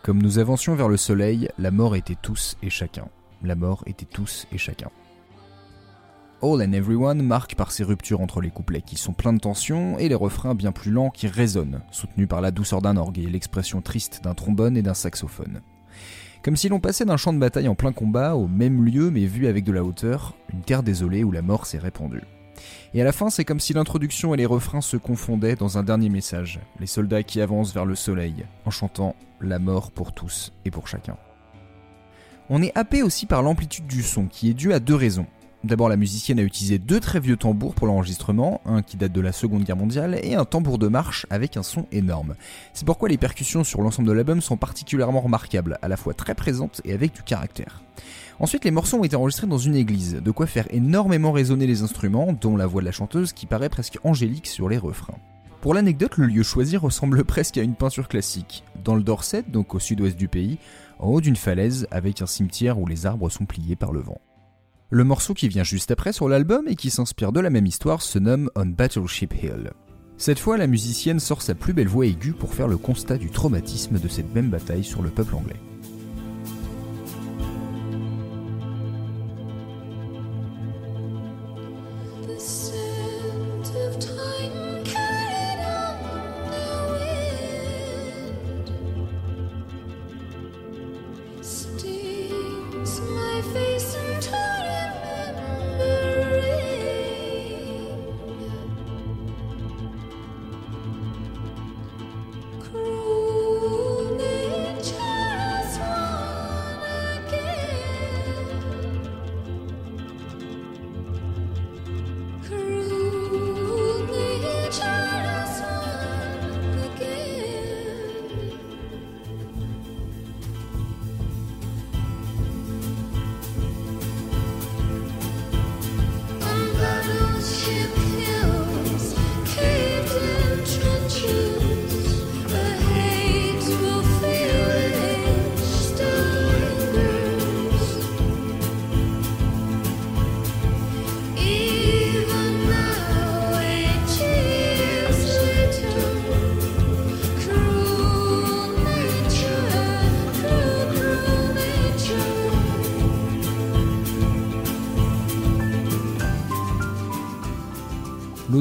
Comme 0.02 0.24
nous 0.24 0.40
avancions 0.40 0.74
vers 0.74 0.90
le 0.90 0.98
soleil, 0.98 1.50
la 1.60 1.70
mort 1.70 1.96
était 1.96 2.18
tous 2.20 2.58
et 2.64 2.72
chacun. 2.72 3.10
La 3.44 3.54
mort 3.54 3.84
était 3.86 4.08
tous 4.12 4.48
et 4.52 4.58
chacun. 4.58 4.90
All 6.42 6.64
and 6.68 6.74
Everyone 6.74 7.22
marque 7.22 7.54
par 7.54 7.72
ses 7.72 7.84
ruptures 7.84 8.22
entre 8.22 8.42
les 8.42 8.50
couplets 8.50 8.82
qui 8.82 8.98
sont 8.98 9.14
pleins 9.14 9.34
de 9.34 9.40
tension 9.40 10.00
et 10.00 10.10
les 10.10 10.16
refrains 10.16 10.56
bien 10.56 10.72
plus 10.72 10.90
lents 10.90 11.12
qui 11.12 11.28
résonnent, 11.28 11.84
soutenus 11.92 12.28
par 12.28 12.42
la 12.42 12.50
douceur 12.50 12.82
d'un 12.82 12.98
orgue 12.98 13.20
et 13.20 13.30
l'expression 13.30 13.84
triste 13.84 14.22
d'un 14.24 14.34
trombone 14.34 14.76
et 14.76 14.82
d'un 14.82 14.96
saxophone. 14.96 15.62
Comme 16.44 16.58
si 16.58 16.68
l'on 16.68 16.82
passait 16.82 17.06
d'un 17.06 17.16
champ 17.16 17.32
de 17.32 17.40
bataille 17.40 17.70
en 17.70 17.76
plein 17.76 17.94
combat 17.94 18.36
au 18.36 18.48
même 18.48 18.84
lieu 18.84 19.10
mais 19.10 19.26
vu 19.26 19.48
avec 19.48 19.64
de 19.64 19.72
la 19.72 19.86
hauteur, 19.86 20.36
une 20.52 20.62
terre 20.62 20.84
désolée 20.84 21.24
où 21.24 21.32
la 21.32 21.42
mort 21.42 21.66
s'est 21.66 21.80
répandue. 21.80 22.22
Et 22.94 23.02
à 23.02 23.06
la 23.06 23.14
fin, 23.14 23.30
c'est 23.30 23.46
comme 23.46 23.62
si 23.62 23.72
l'introduction 23.72 24.34
et 24.34 24.38
les 24.38 24.46
refrains 24.46 24.82
se 24.82 24.98
confondaient 24.98 25.56
dans 25.56 25.78
un 25.78 25.84
dernier 25.84 26.10
message, 26.10 26.60
les 26.82 26.86
soldats 26.86 27.24
qui 27.24 27.40
avancent 27.40 27.74
vers 27.74 27.86
le 27.86 27.96
soleil, 27.96 28.46
en 28.66 28.72
chantant 28.72 29.16
la 29.40 29.58
mort 29.58 29.92
pour 29.92 30.12
tous 30.12 30.52
et 30.66 30.70
pour 30.70 30.88
chacun. 30.88 31.16
On 32.50 32.62
est 32.62 32.78
happé 32.78 33.04
aussi 33.04 33.26
par 33.26 33.42
l'amplitude 33.42 33.88
du 33.88 34.04
son, 34.04 34.26
qui 34.26 34.50
est 34.50 34.54
due 34.54 34.74
à 34.74 34.82
deux 34.82 34.96
raisons. 34.96 35.28
D'abord, 35.64 35.88
la 35.88 35.96
musicienne 35.96 36.40
a 36.40 36.44
utilisé 36.44 36.78
deux 36.78 37.00
très 37.00 37.22
vieux 37.22 37.38
tambours 37.38 37.74
pour 37.74 37.88
l'enregistrement, 37.88 38.60
un 38.66 38.82
qui 38.82 38.98
date 38.98 39.14
de 39.14 39.22
la 39.22 39.32
Seconde 39.32 39.64
Guerre 39.64 39.78
mondiale 39.78 40.20
et 40.22 40.36
un 40.36 40.44
tambour 40.44 40.78
de 40.78 40.90
marche 40.90 41.26
avec 41.30 41.56
un 41.56 41.64
son 41.64 41.86
énorme. 41.94 42.36
C'est 42.74 42.86
pourquoi 42.86 43.08
les 43.08 43.18
percussions 43.18 43.64
sur 43.64 43.82
l'ensemble 43.82 44.10
de 44.10 44.14
l'album 44.14 44.42
sont 44.42 44.58
particulièrement 44.58 45.22
remarquables, 45.22 45.80
à 45.82 45.88
la 45.88 45.96
fois 45.96 46.14
très 46.14 46.36
présentes 46.36 46.82
et 46.84 46.92
avec 46.92 47.14
du 47.14 47.24
caractère. 47.24 47.82
Ensuite, 48.42 48.66
les 48.66 48.72
morceaux 48.72 48.98
ont 48.98 49.06
été 49.06 49.16
enregistrés 49.16 49.48
dans 49.48 49.58
une 49.58 49.76
église, 49.76 50.16
de 50.16 50.32
quoi 50.32 50.48
faire 50.48 50.68
énormément 50.70 51.32
résonner 51.32 51.66
les 51.66 51.82
instruments, 51.82 52.34
dont 52.34 52.58
la 52.58 52.68
voix 52.68 52.82
de 52.82 52.88
la 52.88 52.92
chanteuse 52.92 53.32
qui 53.32 53.46
paraît 53.46 53.70
presque 53.70 54.00
angélique 54.04 54.48
sur 54.48 54.68
les 54.68 54.78
refrains. 54.78 55.18
Pour 55.62 55.74
l'anecdote, 55.74 56.18
le 56.18 56.26
lieu 56.26 56.44
choisi 56.44 56.76
ressemble 56.76 57.24
presque 57.24 57.58
à 57.58 57.62
une 57.62 57.76
peinture 57.76 58.10
classique. 58.10 58.66
Dans 58.84 58.96
le 58.96 59.04
Dorset, 59.04 59.44
donc 59.48 59.76
au 59.76 59.80
sud-ouest 59.80 60.18
du 60.18 60.28
pays, 60.28 60.58
en 61.00 61.08
haut 61.08 61.22
d'une 61.22 61.38
falaise 61.38 61.88
avec 61.90 62.22
un 62.22 62.26
cimetière 62.26 62.80
où 62.80 62.86
les 62.86 63.06
arbres 63.06 63.30
sont 63.30 63.46
pliés 63.46 63.78
par 63.78 63.94
le 63.94 64.02
vent. 64.02 64.20
Le 64.94 65.04
morceau 65.04 65.34
qui 65.34 65.48
vient 65.48 65.64
juste 65.64 65.90
après 65.90 66.14
sur 66.14 66.30
l'album 66.30 66.68
et 66.68 66.76
qui 66.76 66.92
s'inspire 66.92 67.32
de 67.32 67.40
la 67.40 67.50
même 67.50 67.66
histoire 67.66 68.04
se 68.04 68.20
nomme 68.20 68.52
On 68.56 68.68
Battleship 68.68 69.34
Hill. 69.42 69.72
Cette 70.18 70.38
fois, 70.38 70.56
la 70.56 70.68
musicienne 70.68 71.20
sort 71.20 71.42
sa 71.42 71.56
plus 71.56 71.74
belle 71.74 71.88
voix 71.88 72.06
aiguë 72.06 72.34
pour 72.34 72.54
faire 72.54 72.68
le 72.68 72.78
constat 72.78 73.18
du 73.18 73.32
traumatisme 73.32 73.98
de 73.98 74.08
cette 74.08 74.32
même 74.36 74.52
bataille 74.52 74.84
sur 74.84 75.02
le 75.02 75.10
peuple 75.10 75.34
anglais. 75.34 75.60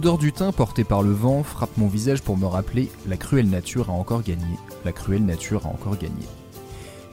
L'odeur 0.02 0.18
du 0.18 0.32
thym 0.32 0.50
portée 0.50 0.82
par 0.82 1.04
le 1.04 1.12
vent 1.12 1.44
frappe 1.44 1.76
mon 1.76 1.86
visage 1.86 2.22
pour 2.22 2.36
me 2.36 2.46
rappeler 2.46 2.90
la 3.06 3.16
cruelle 3.16 3.48
nature 3.48 3.88
a 3.88 3.92
encore 3.92 4.24
gagné, 4.24 4.58
la 4.84 4.90
cruelle 4.90 5.24
nature 5.24 5.64
a 5.64 5.68
encore 5.68 5.96
gagné. 5.96 6.26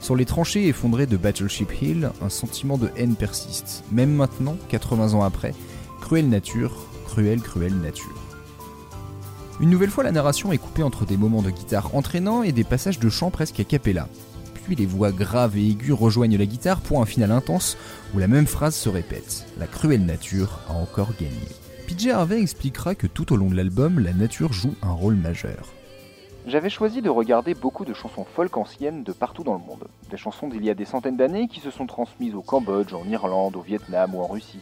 Sur 0.00 0.16
les 0.16 0.24
tranchées 0.24 0.66
effondrées 0.66 1.06
de 1.06 1.16
Battleship 1.16 1.70
Hill, 1.80 2.10
un 2.20 2.28
sentiment 2.28 2.78
de 2.78 2.90
haine 2.96 3.14
persiste. 3.14 3.84
Même 3.92 4.12
maintenant, 4.12 4.56
80 4.70 5.14
ans 5.14 5.22
après, 5.22 5.54
cruelle 6.00 6.28
nature, 6.28 6.72
cruelle, 7.06 7.40
cruelle 7.40 7.76
nature. 7.76 8.20
Une 9.60 9.70
nouvelle 9.70 9.90
fois, 9.90 10.02
la 10.02 10.10
narration 10.10 10.50
est 10.50 10.58
coupée 10.58 10.82
entre 10.82 11.06
des 11.06 11.16
moments 11.16 11.42
de 11.42 11.50
guitare 11.50 11.94
entraînants 11.94 12.42
et 12.42 12.50
des 12.50 12.64
passages 12.64 12.98
de 12.98 13.08
chant 13.08 13.30
presque 13.30 13.60
a 13.60 13.64
cappella. 13.64 14.08
Puis 14.64 14.74
les 14.74 14.86
voix 14.86 15.12
graves 15.12 15.56
et 15.56 15.64
aiguës 15.64 15.96
rejoignent 15.96 16.38
la 16.38 16.44
guitare 16.44 16.80
pour 16.80 17.00
un 17.00 17.06
final 17.06 17.30
intense 17.30 17.76
où 18.16 18.18
la 18.18 18.26
même 18.26 18.48
phrase 18.48 18.74
se 18.74 18.88
répète. 18.88 19.46
La 19.60 19.68
cruelle 19.68 20.04
nature 20.04 20.58
a 20.68 20.72
encore 20.72 21.12
gagné. 21.20 21.69
PJ 21.90 22.10
Harvey 22.10 22.40
expliquera 22.40 22.94
que 22.94 23.08
tout 23.08 23.32
au 23.32 23.36
long 23.36 23.50
de 23.50 23.56
l'album, 23.56 23.98
la 23.98 24.12
nature 24.12 24.52
joue 24.52 24.76
un 24.80 24.92
rôle 24.92 25.16
majeur. 25.16 25.72
J'avais 26.46 26.70
choisi 26.70 27.02
de 27.02 27.10
regarder 27.10 27.54
beaucoup 27.54 27.84
de 27.84 27.94
chansons 27.94 28.24
folk 28.24 28.56
anciennes 28.56 29.02
de 29.02 29.10
partout 29.10 29.42
dans 29.42 29.54
le 29.54 29.58
monde. 29.58 29.88
Des 30.08 30.16
chansons 30.16 30.46
d'il 30.46 30.64
y 30.64 30.70
a 30.70 30.74
des 30.74 30.84
centaines 30.84 31.16
d'années 31.16 31.48
qui 31.48 31.58
se 31.58 31.72
sont 31.72 31.86
transmises 31.86 32.36
au 32.36 32.42
Cambodge, 32.42 32.94
en 32.94 33.04
Irlande, 33.08 33.56
au 33.56 33.60
Vietnam 33.60 34.14
ou 34.14 34.20
en 34.20 34.28
Russie. 34.28 34.60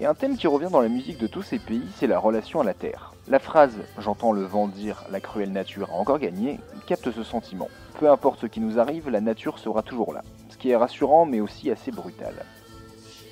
Et 0.00 0.06
un 0.06 0.14
thème 0.14 0.38
qui 0.38 0.46
revient 0.46 0.70
dans 0.72 0.80
la 0.80 0.88
musique 0.88 1.18
de 1.18 1.26
tous 1.26 1.42
ces 1.42 1.58
pays, 1.58 1.86
c'est 1.98 2.06
la 2.06 2.18
relation 2.18 2.62
à 2.62 2.64
la 2.64 2.72
terre. 2.72 3.12
La 3.28 3.38
phrase 3.38 3.76
J'entends 3.98 4.32
le 4.32 4.44
vent 4.44 4.66
dire 4.66 5.04
la 5.10 5.20
cruelle 5.20 5.52
nature 5.52 5.90
a 5.90 5.98
encore 5.98 6.20
gagné 6.20 6.58
capte 6.86 7.12
ce 7.12 7.22
sentiment. 7.22 7.68
Peu 8.00 8.10
importe 8.10 8.40
ce 8.40 8.46
qui 8.46 8.60
nous 8.60 8.78
arrive, 8.78 9.10
la 9.10 9.20
nature 9.20 9.58
sera 9.58 9.82
toujours 9.82 10.14
là. 10.14 10.24
Ce 10.48 10.56
qui 10.56 10.70
est 10.70 10.76
rassurant 10.76 11.26
mais 11.26 11.40
aussi 11.40 11.70
assez 11.70 11.90
brutal. 11.90 12.32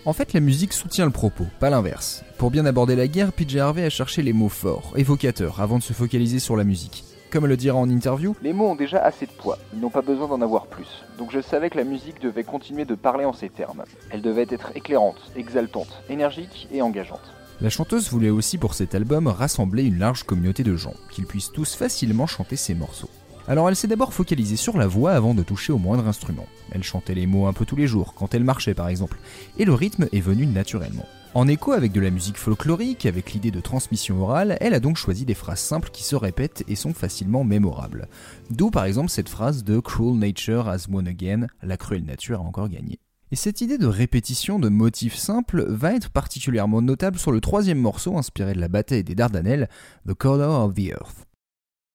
En 0.06 0.14
fait, 0.14 0.32
la 0.32 0.40
musique 0.40 0.72
soutient 0.72 1.04
le 1.04 1.10
propos, 1.10 1.44
pas 1.58 1.68
l'inverse. 1.68 2.24
Pour 2.38 2.50
bien 2.50 2.64
aborder 2.64 2.96
la 2.96 3.06
guerre, 3.06 3.32
PJ 3.32 3.56
Harvey 3.56 3.84
a 3.84 3.90
cherché 3.90 4.22
les 4.22 4.32
mots 4.32 4.48
forts, 4.48 4.94
évocateurs, 4.96 5.60
avant 5.60 5.76
de 5.76 5.82
se 5.82 5.92
focaliser 5.92 6.38
sur 6.38 6.56
la 6.56 6.64
musique. 6.64 7.04
Comme 7.30 7.46
le 7.46 7.56
dira 7.56 7.76
en 7.76 7.88
interview, 7.88 8.34
Les 8.42 8.54
mots 8.54 8.70
ont 8.70 8.74
déjà 8.74 8.98
assez 9.04 9.26
de 9.26 9.30
poids, 9.30 9.58
ils 9.74 9.78
n'ont 9.78 9.90
pas 9.90 10.00
besoin 10.00 10.26
d'en 10.26 10.40
avoir 10.40 10.66
plus. 10.68 11.04
Donc 11.18 11.30
je 11.30 11.40
savais 11.42 11.68
que 11.68 11.76
la 11.76 11.84
musique 11.84 12.20
devait 12.22 12.44
continuer 12.44 12.86
de 12.86 12.94
parler 12.94 13.26
en 13.26 13.34
ces 13.34 13.50
termes. 13.50 13.84
Elle 14.10 14.22
devait 14.22 14.46
être 14.48 14.72
éclairante, 14.74 15.30
exaltante, 15.36 16.02
énergique 16.08 16.66
et 16.72 16.80
engageante. 16.80 17.34
la 17.60 17.68
chanteuse 17.68 18.10
voulait 18.10 18.30
aussi 18.30 18.56
pour 18.56 18.72
cet 18.72 18.94
album 18.94 19.26
rassembler 19.26 19.84
une 19.84 19.98
large 19.98 20.22
communauté 20.22 20.62
de 20.64 20.76
gens, 20.76 20.94
qu'ils 21.10 21.26
puissent 21.26 21.52
tous 21.52 21.74
facilement 21.74 22.26
chanter 22.26 22.56
ses 22.56 22.74
morceaux. 22.74 23.10
Alors 23.48 23.68
elle 23.68 23.76
s'est 23.76 23.88
d'abord 23.88 24.12
focalisée 24.12 24.56
sur 24.56 24.76
la 24.76 24.86
voix 24.86 25.12
avant 25.12 25.34
de 25.34 25.42
toucher 25.42 25.72
au 25.72 25.78
moindre 25.78 26.06
instrument. 26.06 26.46
Elle 26.72 26.82
chantait 26.82 27.14
les 27.14 27.26
mots 27.26 27.46
un 27.46 27.52
peu 27.52 27.64
tous 27.64 27.76
les 27.76 27.86
jours, 27.86 28.14
quand 28.14 28.34
elle 28.34 28.44
marchait 28.44 28.74
par 28.74 28.88
exemple, 28.88 29.18
et 29.58 29.64
le 29.64 29.74
rythme 29.74 30.08
est 30.12 30.20
venu 30.20 30.46
naturellement. 30.46 31.06
En 31.32 31.46
écho 31.46 31.70
avec 31.72 31.92
de 31.92 32.00
la 32.00 32.10
musique 32.10 32.38
folklorique, 32.38 33.06
avec 33.06 33.32
l'idée 33.32 33.52
de 33.52 33.60
transmission 33.60 34.20
orale, 34.20 34.56
elle 34.60 34.74
a 34.74 34.80
donc 34.80 34.96
choisi 34.96 35.24
des 35.24 35.34
phrases 35.34 35.60
simples 35.60 35.90
qui 35.92 36.02
se 36.02 36.16
répètent 36.16 36.64
et 36.66 36.74
sont 36.74 36.92
facilement 36.92 37.44
mémorables. 37.44 38.08
D'où 38.50 38.70
par 38.70 38.84
exemple 38.84 39.10
cette 39.10 39.28
phrase 39.28 39.62
de 39.62 39.78
Cruel 39.78 40.18
Nature 40.18 40.68
has 40.68 40.86
won 40.90 41.06
again, 41.06 41.46
la 41.62 41.76
cruelle 41.76 42.04
nature 42.04 42.40
a 42.40 42.42
encore 42.42 42.68
gagné. 42.68 42.98
Et 43.30 43.36
cette 43.36 43.60
idée 43.60 43.78
de 43.78 43.86
répétition 43.86 44.58
de 44.58 44.68
motifs 44.68 45.14
simples 45.14 45.64
va 45.68 45.94
être 45.94 46.10
particulièrement 46.10 46.82
notable 46.82 47.16
sur 47.16 47.30
le 47.30 47.40
troisième 47.40 47.78
morceau 47.78 48.18
inspiré 48.18 48.54
de 48.54 48.60
la 48.60 48.66
bataille 48.66 49.04
des 49.04 49.14
Dardanelles, 49.14 49.68
The 50.08 50.14
Color 50.14 50.64
of 50.64 50.74
the 50.74 50.88
Earth. 50.88 51.29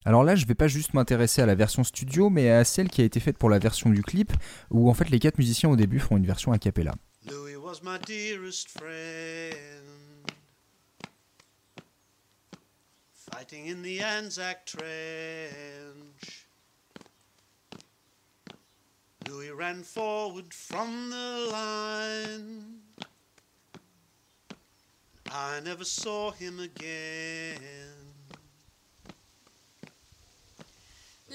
Alors 0.05 0.23
là, 0.23 0.35
je 0.35 0.45
vais 0.45 0.53
pas 0.53 0.67
juste 0.67 0.93
m'intéresser 0.93 1.41
à 1.41 1.47
la 1.47 1.55
version 1.55 1.83
studio, 1.83 2.29
mais 2.29 2.51
à 2.51 2.63
celle 2.63 2.89
qui 2.89 3.01
a 3.01 3.05
été 3.05 3.19
faite 3.19 3.39
pour 3.39 3.49
la 3.49 3.57
version 3.57 3.89
du 3.89 4.03
clip, 4.03 4.31
où 4.69 4.87
en 4.87 4.93
fait 4.93 5.09
les 5.09 5.19
quatre 5.19 5.39
musiciens 5.39 5.69
au 5.69 5.75
début 5.75 5.99
font 5.99 6.15
une 6.15 6.27
version 6.27 6.51
a 6.51 6.59
cappella. 6.59 6.93
Louis 7.27 7.55
was 7.55 7.81
my 7.83 7.97
dearest 8.05 8.69
friend. 8.69 9.55
Fighting 13.11 13.67
in 13.67 13.81
the 13.81 13.99
Anzac 14.03 14.65
Trench. 14.65 16.47
Louis 19.27 19.49
ran 19.49 19.81
forward 19.83 20.53
from 20.53 21.09
the 21.09 21.51
line. 21.51 22.81
I 25.31 25.59
never 25.61 25.83
saw 25.83 26.31
him 26.31 26.59
again. 26.59 28.04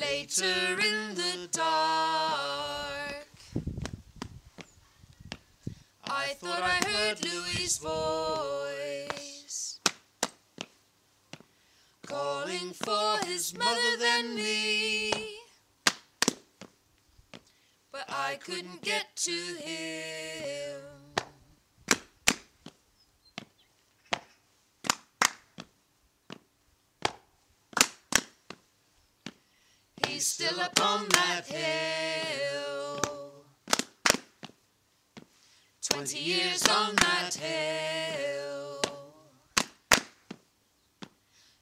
Later 0.01 0.81
in 0.81 1.15
the 1.15 1.49
dark, 1.53 3.29
I 6.05 6.29
thought 6.39 6.63
I 6.63 6.81
heard 6.89 7.23
Louis's 7.23 7.77
voice 7.77 9.79
calling 12.07 12.73
for 12.73 13.19
his 13.27 13.55
mother 13.55 13.97
then 13.99 14.37
me. 14.37 15.13
But 17.93 18.07
I 18.09 18.37
couldn't 18.37 18.81
get 18.81 19.15
to 19.17 19.31
him. 19.31 20.90
He's 30.21 30.27
still 30.27 30.61
up 30.61 30.79
on 30.83 31.07
that 31.09 31.47
hill. 31.47 33.01
Twenty 35.81 36.19
years 36.19 36.63
on 36.69 36.95
that 36.97 37.35
hill. 37.41 38.83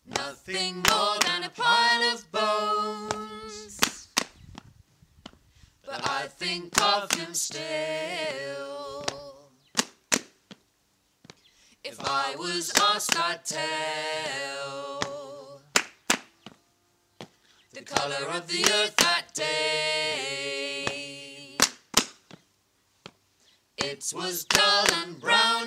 Nothing 0.04 0.82
more 0.90 1.18
than 1.24 1.44
a 1.44 1.50
pile 1.50 2.02
of 2.12 2.32
bones. 2.32 4.08
But 5.86 6.10
I 6.10 6.26
think 6.26 6.82
of 6.82 7.12
him 7.12 7.34
still. 7.34 7.62
If 11.84 12.00
I 12.00 12.34
was 12.36 12.72
asked, 12.76 13.16
I'd 13.16 13.44
tell 13.44 15.07
color 17.88 18.36
of 18.36 18.46
the 18.46 18.64
earth 18.64 18.94
that 18.96 19.34
day. 19.34 20.84
It 23.78 24.12
was 24.14 24.44
dull 24.44 24.86
and 25.02 25.16
red, 25.22 25.66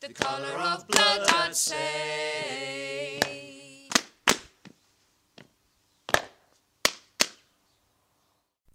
the 0.00 0.12
color 0.14 0.58
of. 0.58 0.70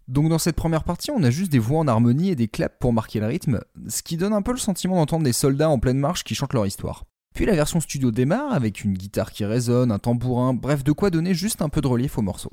Donc 0.08 0.30
dans 0.30 0.38
cette 0.38 0.56
première 0.56 0.84
partie, 0.84 1.10
on 1.10 1.22
a 1.22 1.30
juste 1.30 1.52
des 1.52 1.58
voix 1.58 1.80
en 1.80 1.88
harmonie 1.88 2.30
et 2.30 2.36
des 2.36 2.48
claps 2.48 2.76
pour 2.78 2.92
marquer 2.92 3.20
le 3.20 3.26
rythme, 3.26 3.60
ce 3.88 4.02
qui 4.02 4.16
donne 4.16 4.32
un 4.32 4.40
peu 4.40 4.52
le 4.52 4.58
sentiment 4.58 4.96
d'entendre 4.96 5.24
des 5.24 5.32
soldats 5.32 5.68
en 5.68 5.78
pleine 5.78 5.98
marche 5.98 6.24
qui 6.24 6.34
chantent 6.34 6.54
leur 6.54 6.64
histoire. 6.64 7.04
Puis 7.36 7.44
la 7.44 7.52
version 7.52 7.80
studio 7.80 8.10
démarre 8.10 8.54
avec 8.54 8.82
une 8.82 8.94
guitare 8.94 9.30
qui 9.30 9.44
résonne, 9.44 9.92
un 9.92 9.98
tambourin, 9.98 10.54
bref 10.54 10.82
de 10.82 10.92
quoi 10.92 11.10
donner 11.10 11.34
juste 11.34 11.60
un 11.60 11.68
peu 11.68 11.82
de 11.82 11.86
relief 11.86 12.16
au 12.16 12.22
morceau. 12.22 12.50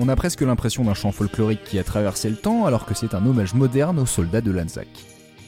On 0.00 0.08
a 0.08 0.14
presque 0.14 0.42
l'impression 0.42 0.84
d'un 0.84 0.94
chant 0.94 1.10
folklorique 1.10 1.64
qui 1.64 1.76
a 1.76 1.82
traversé 1.82 2.30
le 2.30 2.36
temps 2.36 2.66
alors 2.66 2.86
que 2.86 2.94
c'est 2.94 3.14
un 3.14 3.26
hommage 3.26 3.54
moderne 3.54 3.98
aux 3.98 4.06
soldats 4.06 4.40
de 4.40 4.52
l'Anzac. 4.52 4.86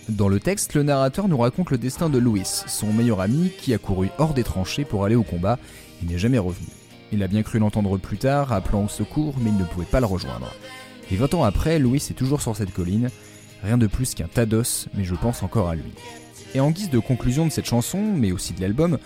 Dans 0.09 0.29
le 0.29 0.41
texte, 0.41 0.75
le 0.75 0.83
narrateur 0.83 1.29
nous 1.29 1.39
raconte 1.39 1.71
le 1.71 1.79
destin 1.79 2.11
de 2.11 2.19
Louis, 2.19 2.43
son 2.45 2.93
meilleur 2.93 3.21
ami 3.21 3.53
qui 3.61 3.73
a 3.75 3.79
couru 3.79 4.09
hors 4.19 4.35
des 4.35 4.43
tranchées 4.43 4.85
pour 4.85 5.05
aller 5.05 5.15
au 5.15 5.23
combat 5.23 5.57
et 6.03 6.07
n'est 6.07 6.19
jamais 6.19 6.39
revenu. 6.39 6.67
Il 7.13 7.23
a 7.23 7.29
bien 7.29 7.45
cru 7.45 7.61
l'entendre 7.61 7.97
plus 7.97 8.19
tard, 8.19 8.53
appelant 8.53 8.87
au 8.87 8.89
secours, 8.89 9.37
mais 9.41 9.51
il 9.51 9.57
ne 9.57 9.65
pouvait 9.65 9.87
pas 9.87 10.01
le 10.01 10.07
rejoindre. 10.07 10.53
Et 11.13 11.17
20 11.17 11.35
ans 11.35 11.45
après, 11.45 11.79
Louis 11.79 12.05
est 12.11 12.19
toujours 12.19 12.43
sur 12.43 12.57
cette 12.57 12.73
colline, 12.73 13.09
rien 13.63 13.79
de 13.79 13.87
plus 13.87 14.15
qu'un 14.15 14.27
tas 14.27 14.47
d'os, 14.47 14.89
mais 14.95 15.05
je 15.05 15.15
pense 15.15 15.45
encore 15.45 15.69
à 15.69 15.77
lui. 15.77 15.93
Et 16.57 16.61
en 16.61 16.73
guise 16.73 16.91
de 16.91 16.99
conclusion 16.99 17.47
de 17.47 17.53
cette 17.53 17.67
chanson, 17.67 18.03
mais 18.17 18.33
aussi 18.33 18.53
de 18.53 18.61
l'album, 18.61 18.99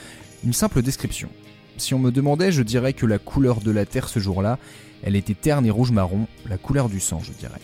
une 0.43 0.55
simple 0.55 0.81
description. 0.81 1.29
Si 1.77 1.93
on 1.95 1.99
me 1.99 2.11
demandait, 2.11 2.53
je 2.53 2.63
dirais 2.63 2.93
que 2.93 3.07
la 3.07 3.19
couleur 3.19 3.61
de 3.61 3.71
la 3.71 3.85
terre 3.85 4.09
ce 4.09 4.21
jour-là, 4.21 4.59
elle 5.03 5.17
était 5.17 5.35
terne 5.35 5.67
et 5.67 5.71
rouge-marron, 5.71 6.27
la 6.49 6.57
couleur 6.57 6.89
du 6.89 7.01
sang, 7.01 7.21
je 7.23 7.33
dirais. 7.33 7.61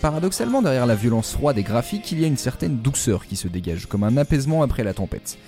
Paradoxalement, 0.00 0.62
derrière 0.62 0.86
la 0.86 0.94
violence 0.94 1.32
froide 1.32 1.58
et 1.58 1.62
graphique, 1.62 2.12
il 2.12 2.20
y 2.20 2.24
a 2.24 2.28
une 2.28 2.36
certaine 2.36 2.76
douceur 2.76 3.26
qui 3.26 3.34
se 3.34 3.48
dégage, 3.48 3.86
comme 3.86 4.04
un 4.04 4.16
apaisement 4.16 4.62
après 4.62 4.84
la 4.84 4.94
tempête. 4.94 5.38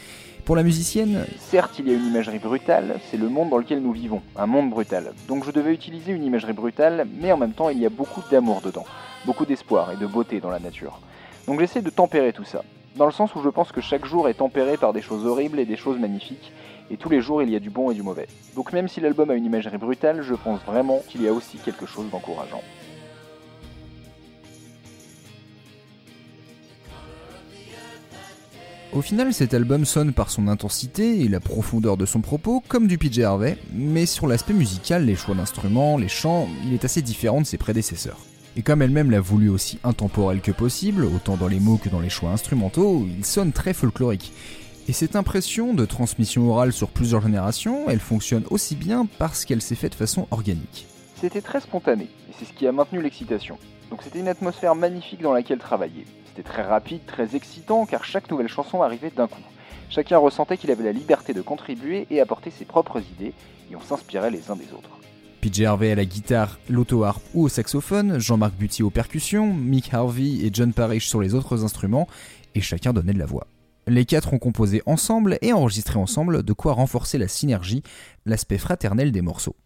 Pour 0.44 0.56
la 0.56 0.62
musicienne, 0.62 1.26
Certes, 1.38 1.78
il 1.78 1.88
y 1.88 1.90
a 1.90 1.94
une 1.94 2.06
imagerie 2.06 2.38
brutale, 2.38 2.98
c'est 3.10 3.18
le 3.18 3.28
monde 3.28 3.50
dans 3.50 3.58
lequel 3.58 3.82
nous 3.82 3.92
vivons, 3.92 4.22
un 4.34 4.46
monde 4.46 4.70
brutal. 4.70 5.12
Donc 5.28 5.44
je 5.44 5.50
devais 5.50 5.74
utiliser 5.74 6.12
une 6.12 6.24
imagerie 6.24 6.54
brutale, 6.54 7.06
mais 7.20 7.30
en 7.32 7.36
même 7.36 7.52
temps, 7.52 7.68
il 7.68 7.78
y 7.78 7.86
a 7.86 7.90
beaucoup 7.90 8.22
d'amour 8.30 8.62
dedans, 8.62 8.86
beaucoup 9.26 9.44
d'espoir 9.44 9.92
et 9.92 9.96
de 9.96 10.06
beauté 10.06 10.40
dans 10.40 10.50
la 10.50 10.58
nature. 10.58 11.00
Donc 11.46 11.60
j'essaie 11.60 11.82
de 11.82 11.90
tempérer 11.90 12.32
tout 12.32 12.44
ça, 12.44 12.64
dans 12.98 13.06
le 13.06 13.12
sens 13.12 13.34
où 13.36 13.42
je 13.42 13.48
pense 13.48 13.70
que 13.70 13.80
chaque 13.80 14.04
jour 14.04 14.28
est 14.28 14.34
tempéré 14.34 14.76
par 14.76 14.92
des 14.92 15.02
choses 15.02 15.24
horribles 15.24 15.60
et 15.60 15.64
des 15.64 15.76
choses 15.76 15.98
magnifiques, 15.98 16.52
et 16.90 16.96
tous 16.96 17.08
les 17.08 17.20
jours 17.20 17.42
il 17.42 17.48
y 17.48 17.54
a 17.54 17.60
du 17.60 17.70
bon 17.70 17.92
et 17.92 17.94
du 17.94 18.02
mauvais. 18.02 18.26
Donc 18.56 18.72
même 18.72 18.88
si 18.88 19.00
l'album 19.00 19.30
a 19.30 19.34
une 19.34 19.44
imagerie 19.44 19.78
brutale, 19.78 20.22
je 20.22 20.34
pense 20.34 20.60
vraiment 20.66 21.00
qu'il 21.08 21.22
y 21.22 21.28
a 21.28 21.32
aussi 21.32 21.58
quelque 21.58 21.86
chose 21.86 22.10
d'encourageant. 22.10 22.62
Au 28.92 29.02
final, 29.02 29.32
cet 29.32 29.54
album 29.54 29.84
sonne 29.84 30.12
par 30.12 30.30
son 30.30 30.48
intensité 30.48 31.20
et 31.20 31.28
la 31.28 31.40
profondeur 31.40 31.96
de 31.96 32.06
son 32.06 32.20
propos 32.20 32.64
comme 32.66 32.88
du 32.88 32.98
PJ 32.98 33.20
Harvey, 33.20 33.58
mais 33.72 34.06
sur 34.06 34.26
l'aspect 34.26 34.54
musical, 34.54 35.04
les 35.04 35.14
choix 35.14 35.36
d'instruments, 35.36 35.98
les 35.98 36.08
chants, 36.08 36.48
il 36.66 36.74
est 36.74 36.84
assez 36.84 37.02
différent 37.02 37.40
de 37.40 37.46
ses 37.46 37.58
prédécesseurs. 37.58 38.18
Et 38.58 38.62
comme 38.62 38.82
elle-même 38.82 39.12
l'a 39.12 39.20
voulu 39.20 39.48
aussi 39.48 39.78
intemporel 39.84 40.40
que 40.40 40.50
possible, 40.50 41.04
autant 41.04 41.36
dans 41.36 41.46
les 41.46 41.60
mots 41.60 41.76
que 41.76 41.88
dans 41.88 42.00
les 42.00 42.08
choix 42.08 42.30
instrumentaux, 42.30 43.06
il 43.06 43.24
sonne 43.24 43.52
très 43.52 43.72
folklorique. 43.72 44.32
Et 44.88 44.92
cette 44.92 45.14
impression 45.14 45.74
de 45.74 45.84
transmission 45.84 46.50
orale 46.50 46.72
sur 46.72 46.88
plusieurs 46.88 47.22
générations, 47.22 47.88
elle 47.88 48.00
fonctionne 48.00 48.42
aussi 48.50 48.74
bien 48.74 49.06
parce 49.20 49.44
qu'elle 49.44 49.62
s'est 49.62 49.76
faite 49.76 49.92
de 49.92 49.98
façon 49.98 50.26
organique. 50.32 50.88
C'était 51.14 51.40
très 51.40 51.60
spontané, 51.60 52.06
et 52.28 52.32
c'est 52.36 52.46
ce 52.46 52.52
qui 52.52 52.66
a 52.66 52.72
maintenu 52.72 53.00
l'excitation. 53.00 53.58
Donc 53.90 54.02
c'était 54.02 54.18
une 54.18 54.26
atmosphère 54.26 54.74
magnifique 54.74 55.22
dans 55.22 55.32
laquelle 55.32 55.58
travailler. 55.58 56.04
C'était 56.26 56.42
très 56.42 56.62
rapide, 56.62 57.06
très 57.06 57.36
excitant, 57.36 57.86
car 57.86 58.04
chaque 58.04 58.28
nouvelle 58.28 58.48
chanson 58.48 58.82
arrivait 58.82 59.12
d'un 59.14 59.28
coup. 59.28 59.38
Chacun 59.88 60.18
ressentait 60.18 60.56
qu'il 60.56 60.72
avait 60.72 60.82
la 60.82 60.90
liberté 60.90 61.32
de 61.32 61.42
contribuer 61.42 62.08
et 62.10 62.20
apporter 62.20 62.50
ses 62.50 62.64
propres 62.64 62.98
idées, 62.98 63.34
et 63.70 63.76
on 63.76 63.80
s'inspirait 63.80 64.32
les 64.32 64.50
uns 64.50 64.56
des 64.56 64.72
autres. 64.72 64.98
PJ 65.40 65.62
Harvey 65.62 65.92
à 65.92 65.94
la 65.94 66.04
guitare, 66.04 66.58
l'auto-harpe 66.68 67.22
ou 67.34 67.44
au 67.44 67.48
saxophone, 67.48 68.18
Jean-Marc 68.18 68.54
Buty 68.54 68.82
aux 68.82 68.90
percussions, 68.90 69.54
Mick 69.54 69.94
Harvey 69.94 70.44
et 70.44 70.50
John 70.52 70.72
Parrish 70.72 71.06
sur 71.06 71.20
les 71.20 71.34
autres 71.34 71.64
instruments, 71.64 72.08
et 72.54 72.60
chacun 72.60 72.92
donnait 72.92 73.12
de 73.12 73.18
la 73.18 73.26
voix. 73.26 73.46
Les 73.86 74.04
quatre 74.04 74.34
ont 74.34 74.38
composé 74.38 74.82
ensemble 74.84 75.38
et 75.40 75.52
enregistré 75.52 75.98
ensemble, 75.98 76.42
de 76.42 76.52
quoi 76.52 76.72
renforcer 76.72 77.18
la 77.18 77.28
synergie, 77.28 77.82
l'aspect 78.26 78.58
fraternel 78.58 79.12
des 79.12 79.22
morceaux. 79.22 79.56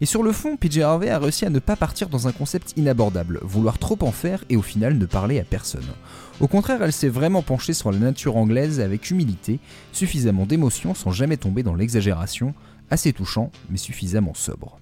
Et 0.00 0.06
sur 0.06 0.22
le 0.22 0.32
fond, 0.32 0.56
PJ 0.56 0.78
Harvey 0.78 1.10
a 1.10 1.18
réussi 1.18 1.44
à 1.44 1.50
ne 1.50 1.58
pas 1.58 1.76
partir 1.76 2.08
dans 2.08 2.26
un 2.26 2.32
concept 2.32 2.72
inabordable, 2.78 3.40
vouloir 3.42 3.78
trop 3.78 3.98
en 4.00 4.10
faire 4.10 4.42
et 4.48 4.56
au 4.56 4.62
final 4.62 4.96
ne 4.96 5.06
parler 5.06 5.38
à 5.38 5.44
personne. 5.44 5.86
Au 6.40 6.48
contraire, 6.48 6.82
elle 6.82 6.94
s'est 6.94 7.08
vraiment 7.08 7.42
penchée 7.42 7.74
sur 7.74 7.92
la 7.92 7.98
nature 7.98 8.36
anglaise 8.36 8.80
avec 8.80 9.10
humilité, 9.10 9.60
suffisamment 9.92 10.46
d'émotion 10.46 10.94
sans 10.94 11.10
jamais 11.10 11.36
tomber 11.36 11.62
dans 11.62 11.74
l'exagération, 11.74 12.54
assez 12.90 13.12
touchant 13.12 13.52
mais 13.68 13.76
suffisamment 13.76 14.34
sobre. 14.34 14.79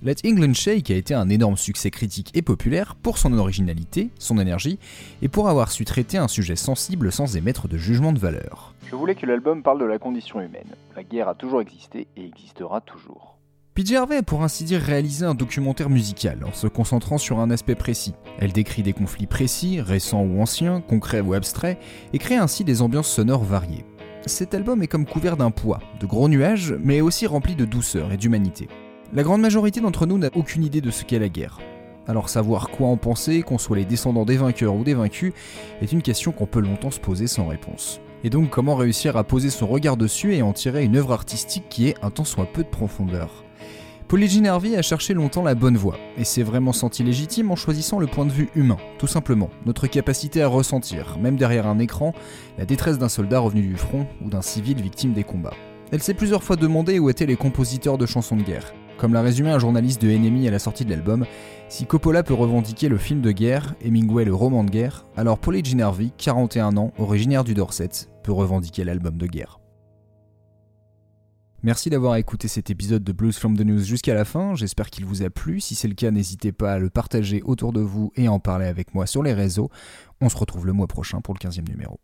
Let 0.00 0.16
England 0.24 0.54
Shake 0.54 0.92
a 0.92 0.94
été 0.94 1.12
un 1.12 1.28
énorme 1.28 1.56
succès 1.56 1.90
critique 1.90 2.30
et 2.34 2.42
populaire 2.42 2.94
pour 2.94 3.18
son 3.18 3.36
originalité, 3.36 4.10
son 4.20 4.38
énergie, 4.38 4.78
et 5.22 5.28
pour 5.28 5.48
avoir 5.48 5.72
su 5.72 5.84
traiter 5.84 6.18
un 6.18 6.28
sujet 6.28 6.54
sensible 6.54 7.10
sans 7.10 7.36
émettre 7.36 7.66
de 7.66 7.76
jugement 7.76 8.12
de 8.12 8.20
valeur. 8.20 8.74
Je 8.88 8.94
voulais 8.94 9.16
que 9.16 9.26
l'album 9.26 9.64
parle 9.64 9.80
de 9.80 9.84
la 9.84 9.98
condition 9.98 10.40
humaine. 10.40 10.76
La 10.94 11.02
guerre 11.02 11.28
a 11.28 11.34
toujours 11.34 11.60
existé 11.60 12.06
et 12.16 12.24
existera 12.24 12.80
toujours. 12.80 13.38
PJ 13.74 13.94
Harvey 13.94 14.16
a 14.18 14.22
pour 14.22 14.44
ainsi 14.44 14.62
dire 14.62 14.80
réalisé 14.80 15.26
un 15.26 15.34
documentaire 15.34 15.90
musical 15.90 16.44
en 16.44 16.52
se 16.52 16.68
concentrant 16.68 17.18
sur 17.18 17.40
un 17.40 17.50
aspect 17.50 17.74
précis. 17.74 18.14
Elle 18.38 18.52
décrit 18.52 18.84
des 18.84 18.92
conflits 18.92 19.26
précis, 19.26 19.80
récents 19.80 20.22
ou 20.22 20.40
anciens, 20.40 20.80
concrets 20.80 21.20
ou 21.20 21.34
abstraits, 21.34 21.78
et 22.12 22.18
crée 22.18 22.36
ainsi 22.36 22.62
des 22.62 22.82
ambiances 22.82 23.10
sonores 23.10 23.44
variées. 23.44 23.84
Cet 24.26 24.54
album 24.54 24.80
est 24.82 24.88
comme 24.88 25.06
couvert 25.06 25.36
d'un 25.36 25.50
poids, 25.50 25.80
de 25.98 26.06
gros 26.06 26.28
nuages, 26.28 26.76
mais 26.78 27.00
aussi 27.00 27.26
rempli 27.26 27.56
de 27.56 27.64
douceur 27.64 28.12
et 28.12 28.16
d'humanité. 28.16 28.68
La 29.14 29.22
grande 29.22 29.40
majorité 29.40 29.80
d'entre 29.80 30.04
nous 30.04 30.18
n'a 30.18 30.28
aucune 30.34 30.62
idée 30.62 30.82
de 30.82 30.90
ce 30.90 31.02
qu'est 31.02 31.18
la 31.18 31.30
guerre. 31.30 31.60
Alors 32.06 32.28
savoir 32.28 32.68
quoi 32.68 32.88
en 32.88 32.98
penser, 32.98 33.40
qu'on 33.40 33.56
soit 33.56 33.78
les 33.78 33.86
descendants 33.86 34.26
des 34.26 34.36
vainqueurs 34.36 34.74
ou 34.74 34.84
des 34.84 34.92
vaincus, 34.92 35.32
est 35.80 35.92
une 35.92 36.02
question 36.02 36.30
qu'on 36.30 36.44
peut 36.44 36.60
longtemps 36.60 36.90
se 36.90 37.00
poser 37.00 37.26
sans 37.26 37.46
réponse. 37.46 38.02
Et 38.22 38.28
donc 38.28 38.50
comment 38.50 38.76
réussir 38.76 39.16
à 39.16 39.24
poser 39.24 39.48
son 39.48 39.66
regard 39.66 39.96
dessus 39.96 40.34
et 40.34 40.42
en 40.42 40.52
tirer 40.52 40.84
une 40.84 40.96
œuvre 40.96 41.12
artistique 41.12 41.64
qui 41.70 41.88
ait 41.88 41.94
un 42.02 42.10
tant 42.10 42.24
soit 42.24 42.52
peu 42.52 42.62
de 42.62 42.68
profondeur? 42.68 43.44
Polygyne 44.08 44.46
Harvey 44.46 44.76
a 44.76 44.82
cherché 44.82 45.14
longtemps 45.14 45.42
la 45.42 45.54
bonne 45.54 45.78
voie, 45.78 45.96
et 46.18 46.24
s'est 46.24 46.42
vraiment 46.42 46.74
senti 46.74 47.02
légitime 47.02 47.50
en 47.50 47.56
choisissant 47.56 47.98
le 47.98 48.06
point 48.06 48.26
de 48.26 48.32
vue 48.32 48.50
humain, 48.54 48.78
tout 48.98 49.06
simplement, 49.06 49.48
notre 49.64 49.86
capacité 49.86 50.42
à 50.42 50.48
ressentir, 50.48 51.16
même 51.18 51.36
derrière 51.36 51.66
un 51.66 51.78
écran, 51.78 52.12
la 52.58 52.66
détresse 52.66 52.98
d'un 52.98 53.08
soldat 53.08 53.38
revenu 53.38 53.62
du 53.62 53.76
front 53.76 54.06
ou 54.22 54.28
d'un 54.28 54.42
civil 54.42 54.82
victime 54.82 55.14
des 55.14 55.24
combats. 55.24 55.54
Elle 55.92 56.02
s'est 56.02 56.14
plusieurs 56.14 56.42
fois 56.42 56.56
demandé 56.56 56.98
où 56.98 57.08
étaient 57.08 57.26
les 57.26 57.36
compositeurs 57.36 57.96
de 57.96 58.06
chansons 58.06 58.36
de 58.36 58.42
guerre. 58.42 58.74
Comme 58.98 59.14
l'a 59.14 59.22
résumé 59.22 59.50
un 59.50 59.60
journaliste 59.60 60.02
de 60.02 60.10
Enemy 60.10 60.48
à 60.48 60.50
la 60.50 60.58
sortie 60.58 60.84
de 60.84 60.90
l'album, 60.90 61.24
si 61.68 61.86
Coppola 61.86 62.24
peut 62.24 62.34
revendiquer 62.34 62.88
le 62.88 62.98
film 62.98 63.20
de 63.20 63.30
guerre, 63.30 63.76
Hemingway 63.80 64.24
le 64.24 64.34
roman 64.34 64.64
de 64.64 64.70
guerre, 64.70 65.04
alors 65.16 65.38
Jean 65.40 65.78
Harvey, 65.78 66.10
41 66.18 66.76
ans, 66.76 66.92
originaire 66.98 67.44
du 67.44 67.54
Dorset, 67.54 67.90
peut 68.24 68.32
revendiquer 68.32 68.82
l'album 68.82 69.16
de 69.16 69.26
guerre. 69.28 69.60
Merci 71.62 71.90
d'avoir 71.90 72.16
écouté 72.16 72.48
cet 72.48 72.70
épisode 72.70 73.04
de 73.04 73.12
Blues 73.12 73.36
from 73.36 73.56
the 73.56 73.64
News 73.64 73.84
jusqu'à 73.84 74.14
la 74.14 74.24
fin, 74.24 74.56
j'espère 74.56 74.90
qu'il 74.90 75.04
vous 75.04 75.22
a 75.22 75.30
plu, 75.30 75.60
si 75.60 75.76
c'est 75.76 75.88
le 75.88 75.94
cas 75.94 76.10
n'hésitez 76.10 76.50
pas 76.50 76.72
à 76.72 76.78
le 76.80 76.90
partager 76.90 77.40
autour 77.42 77.72
de 77.72 77.80
vous 77.80 78.12
et 78.16 78.26
à 78.26 78.32
en 78.32 78.40
parler 78.40 78.66
avec 78.66 78.94
moi 78.94 79.06
sur 79.06 79.22
les 79.22 79.32
réseaux. 79.32 79.70
On 80.20 80.28
se 80.28 80.36
retrouve 80.36 80.66
le 80.66 80.72
mois 80.72 80.88
prochain 80.88 81.20
pour 81.20 81.34
le 81.34 81.38
15e 81.38 81.68
numéro. 81.68 82.00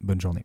Bonne 0.00 0.20
journée. 0.20 0.44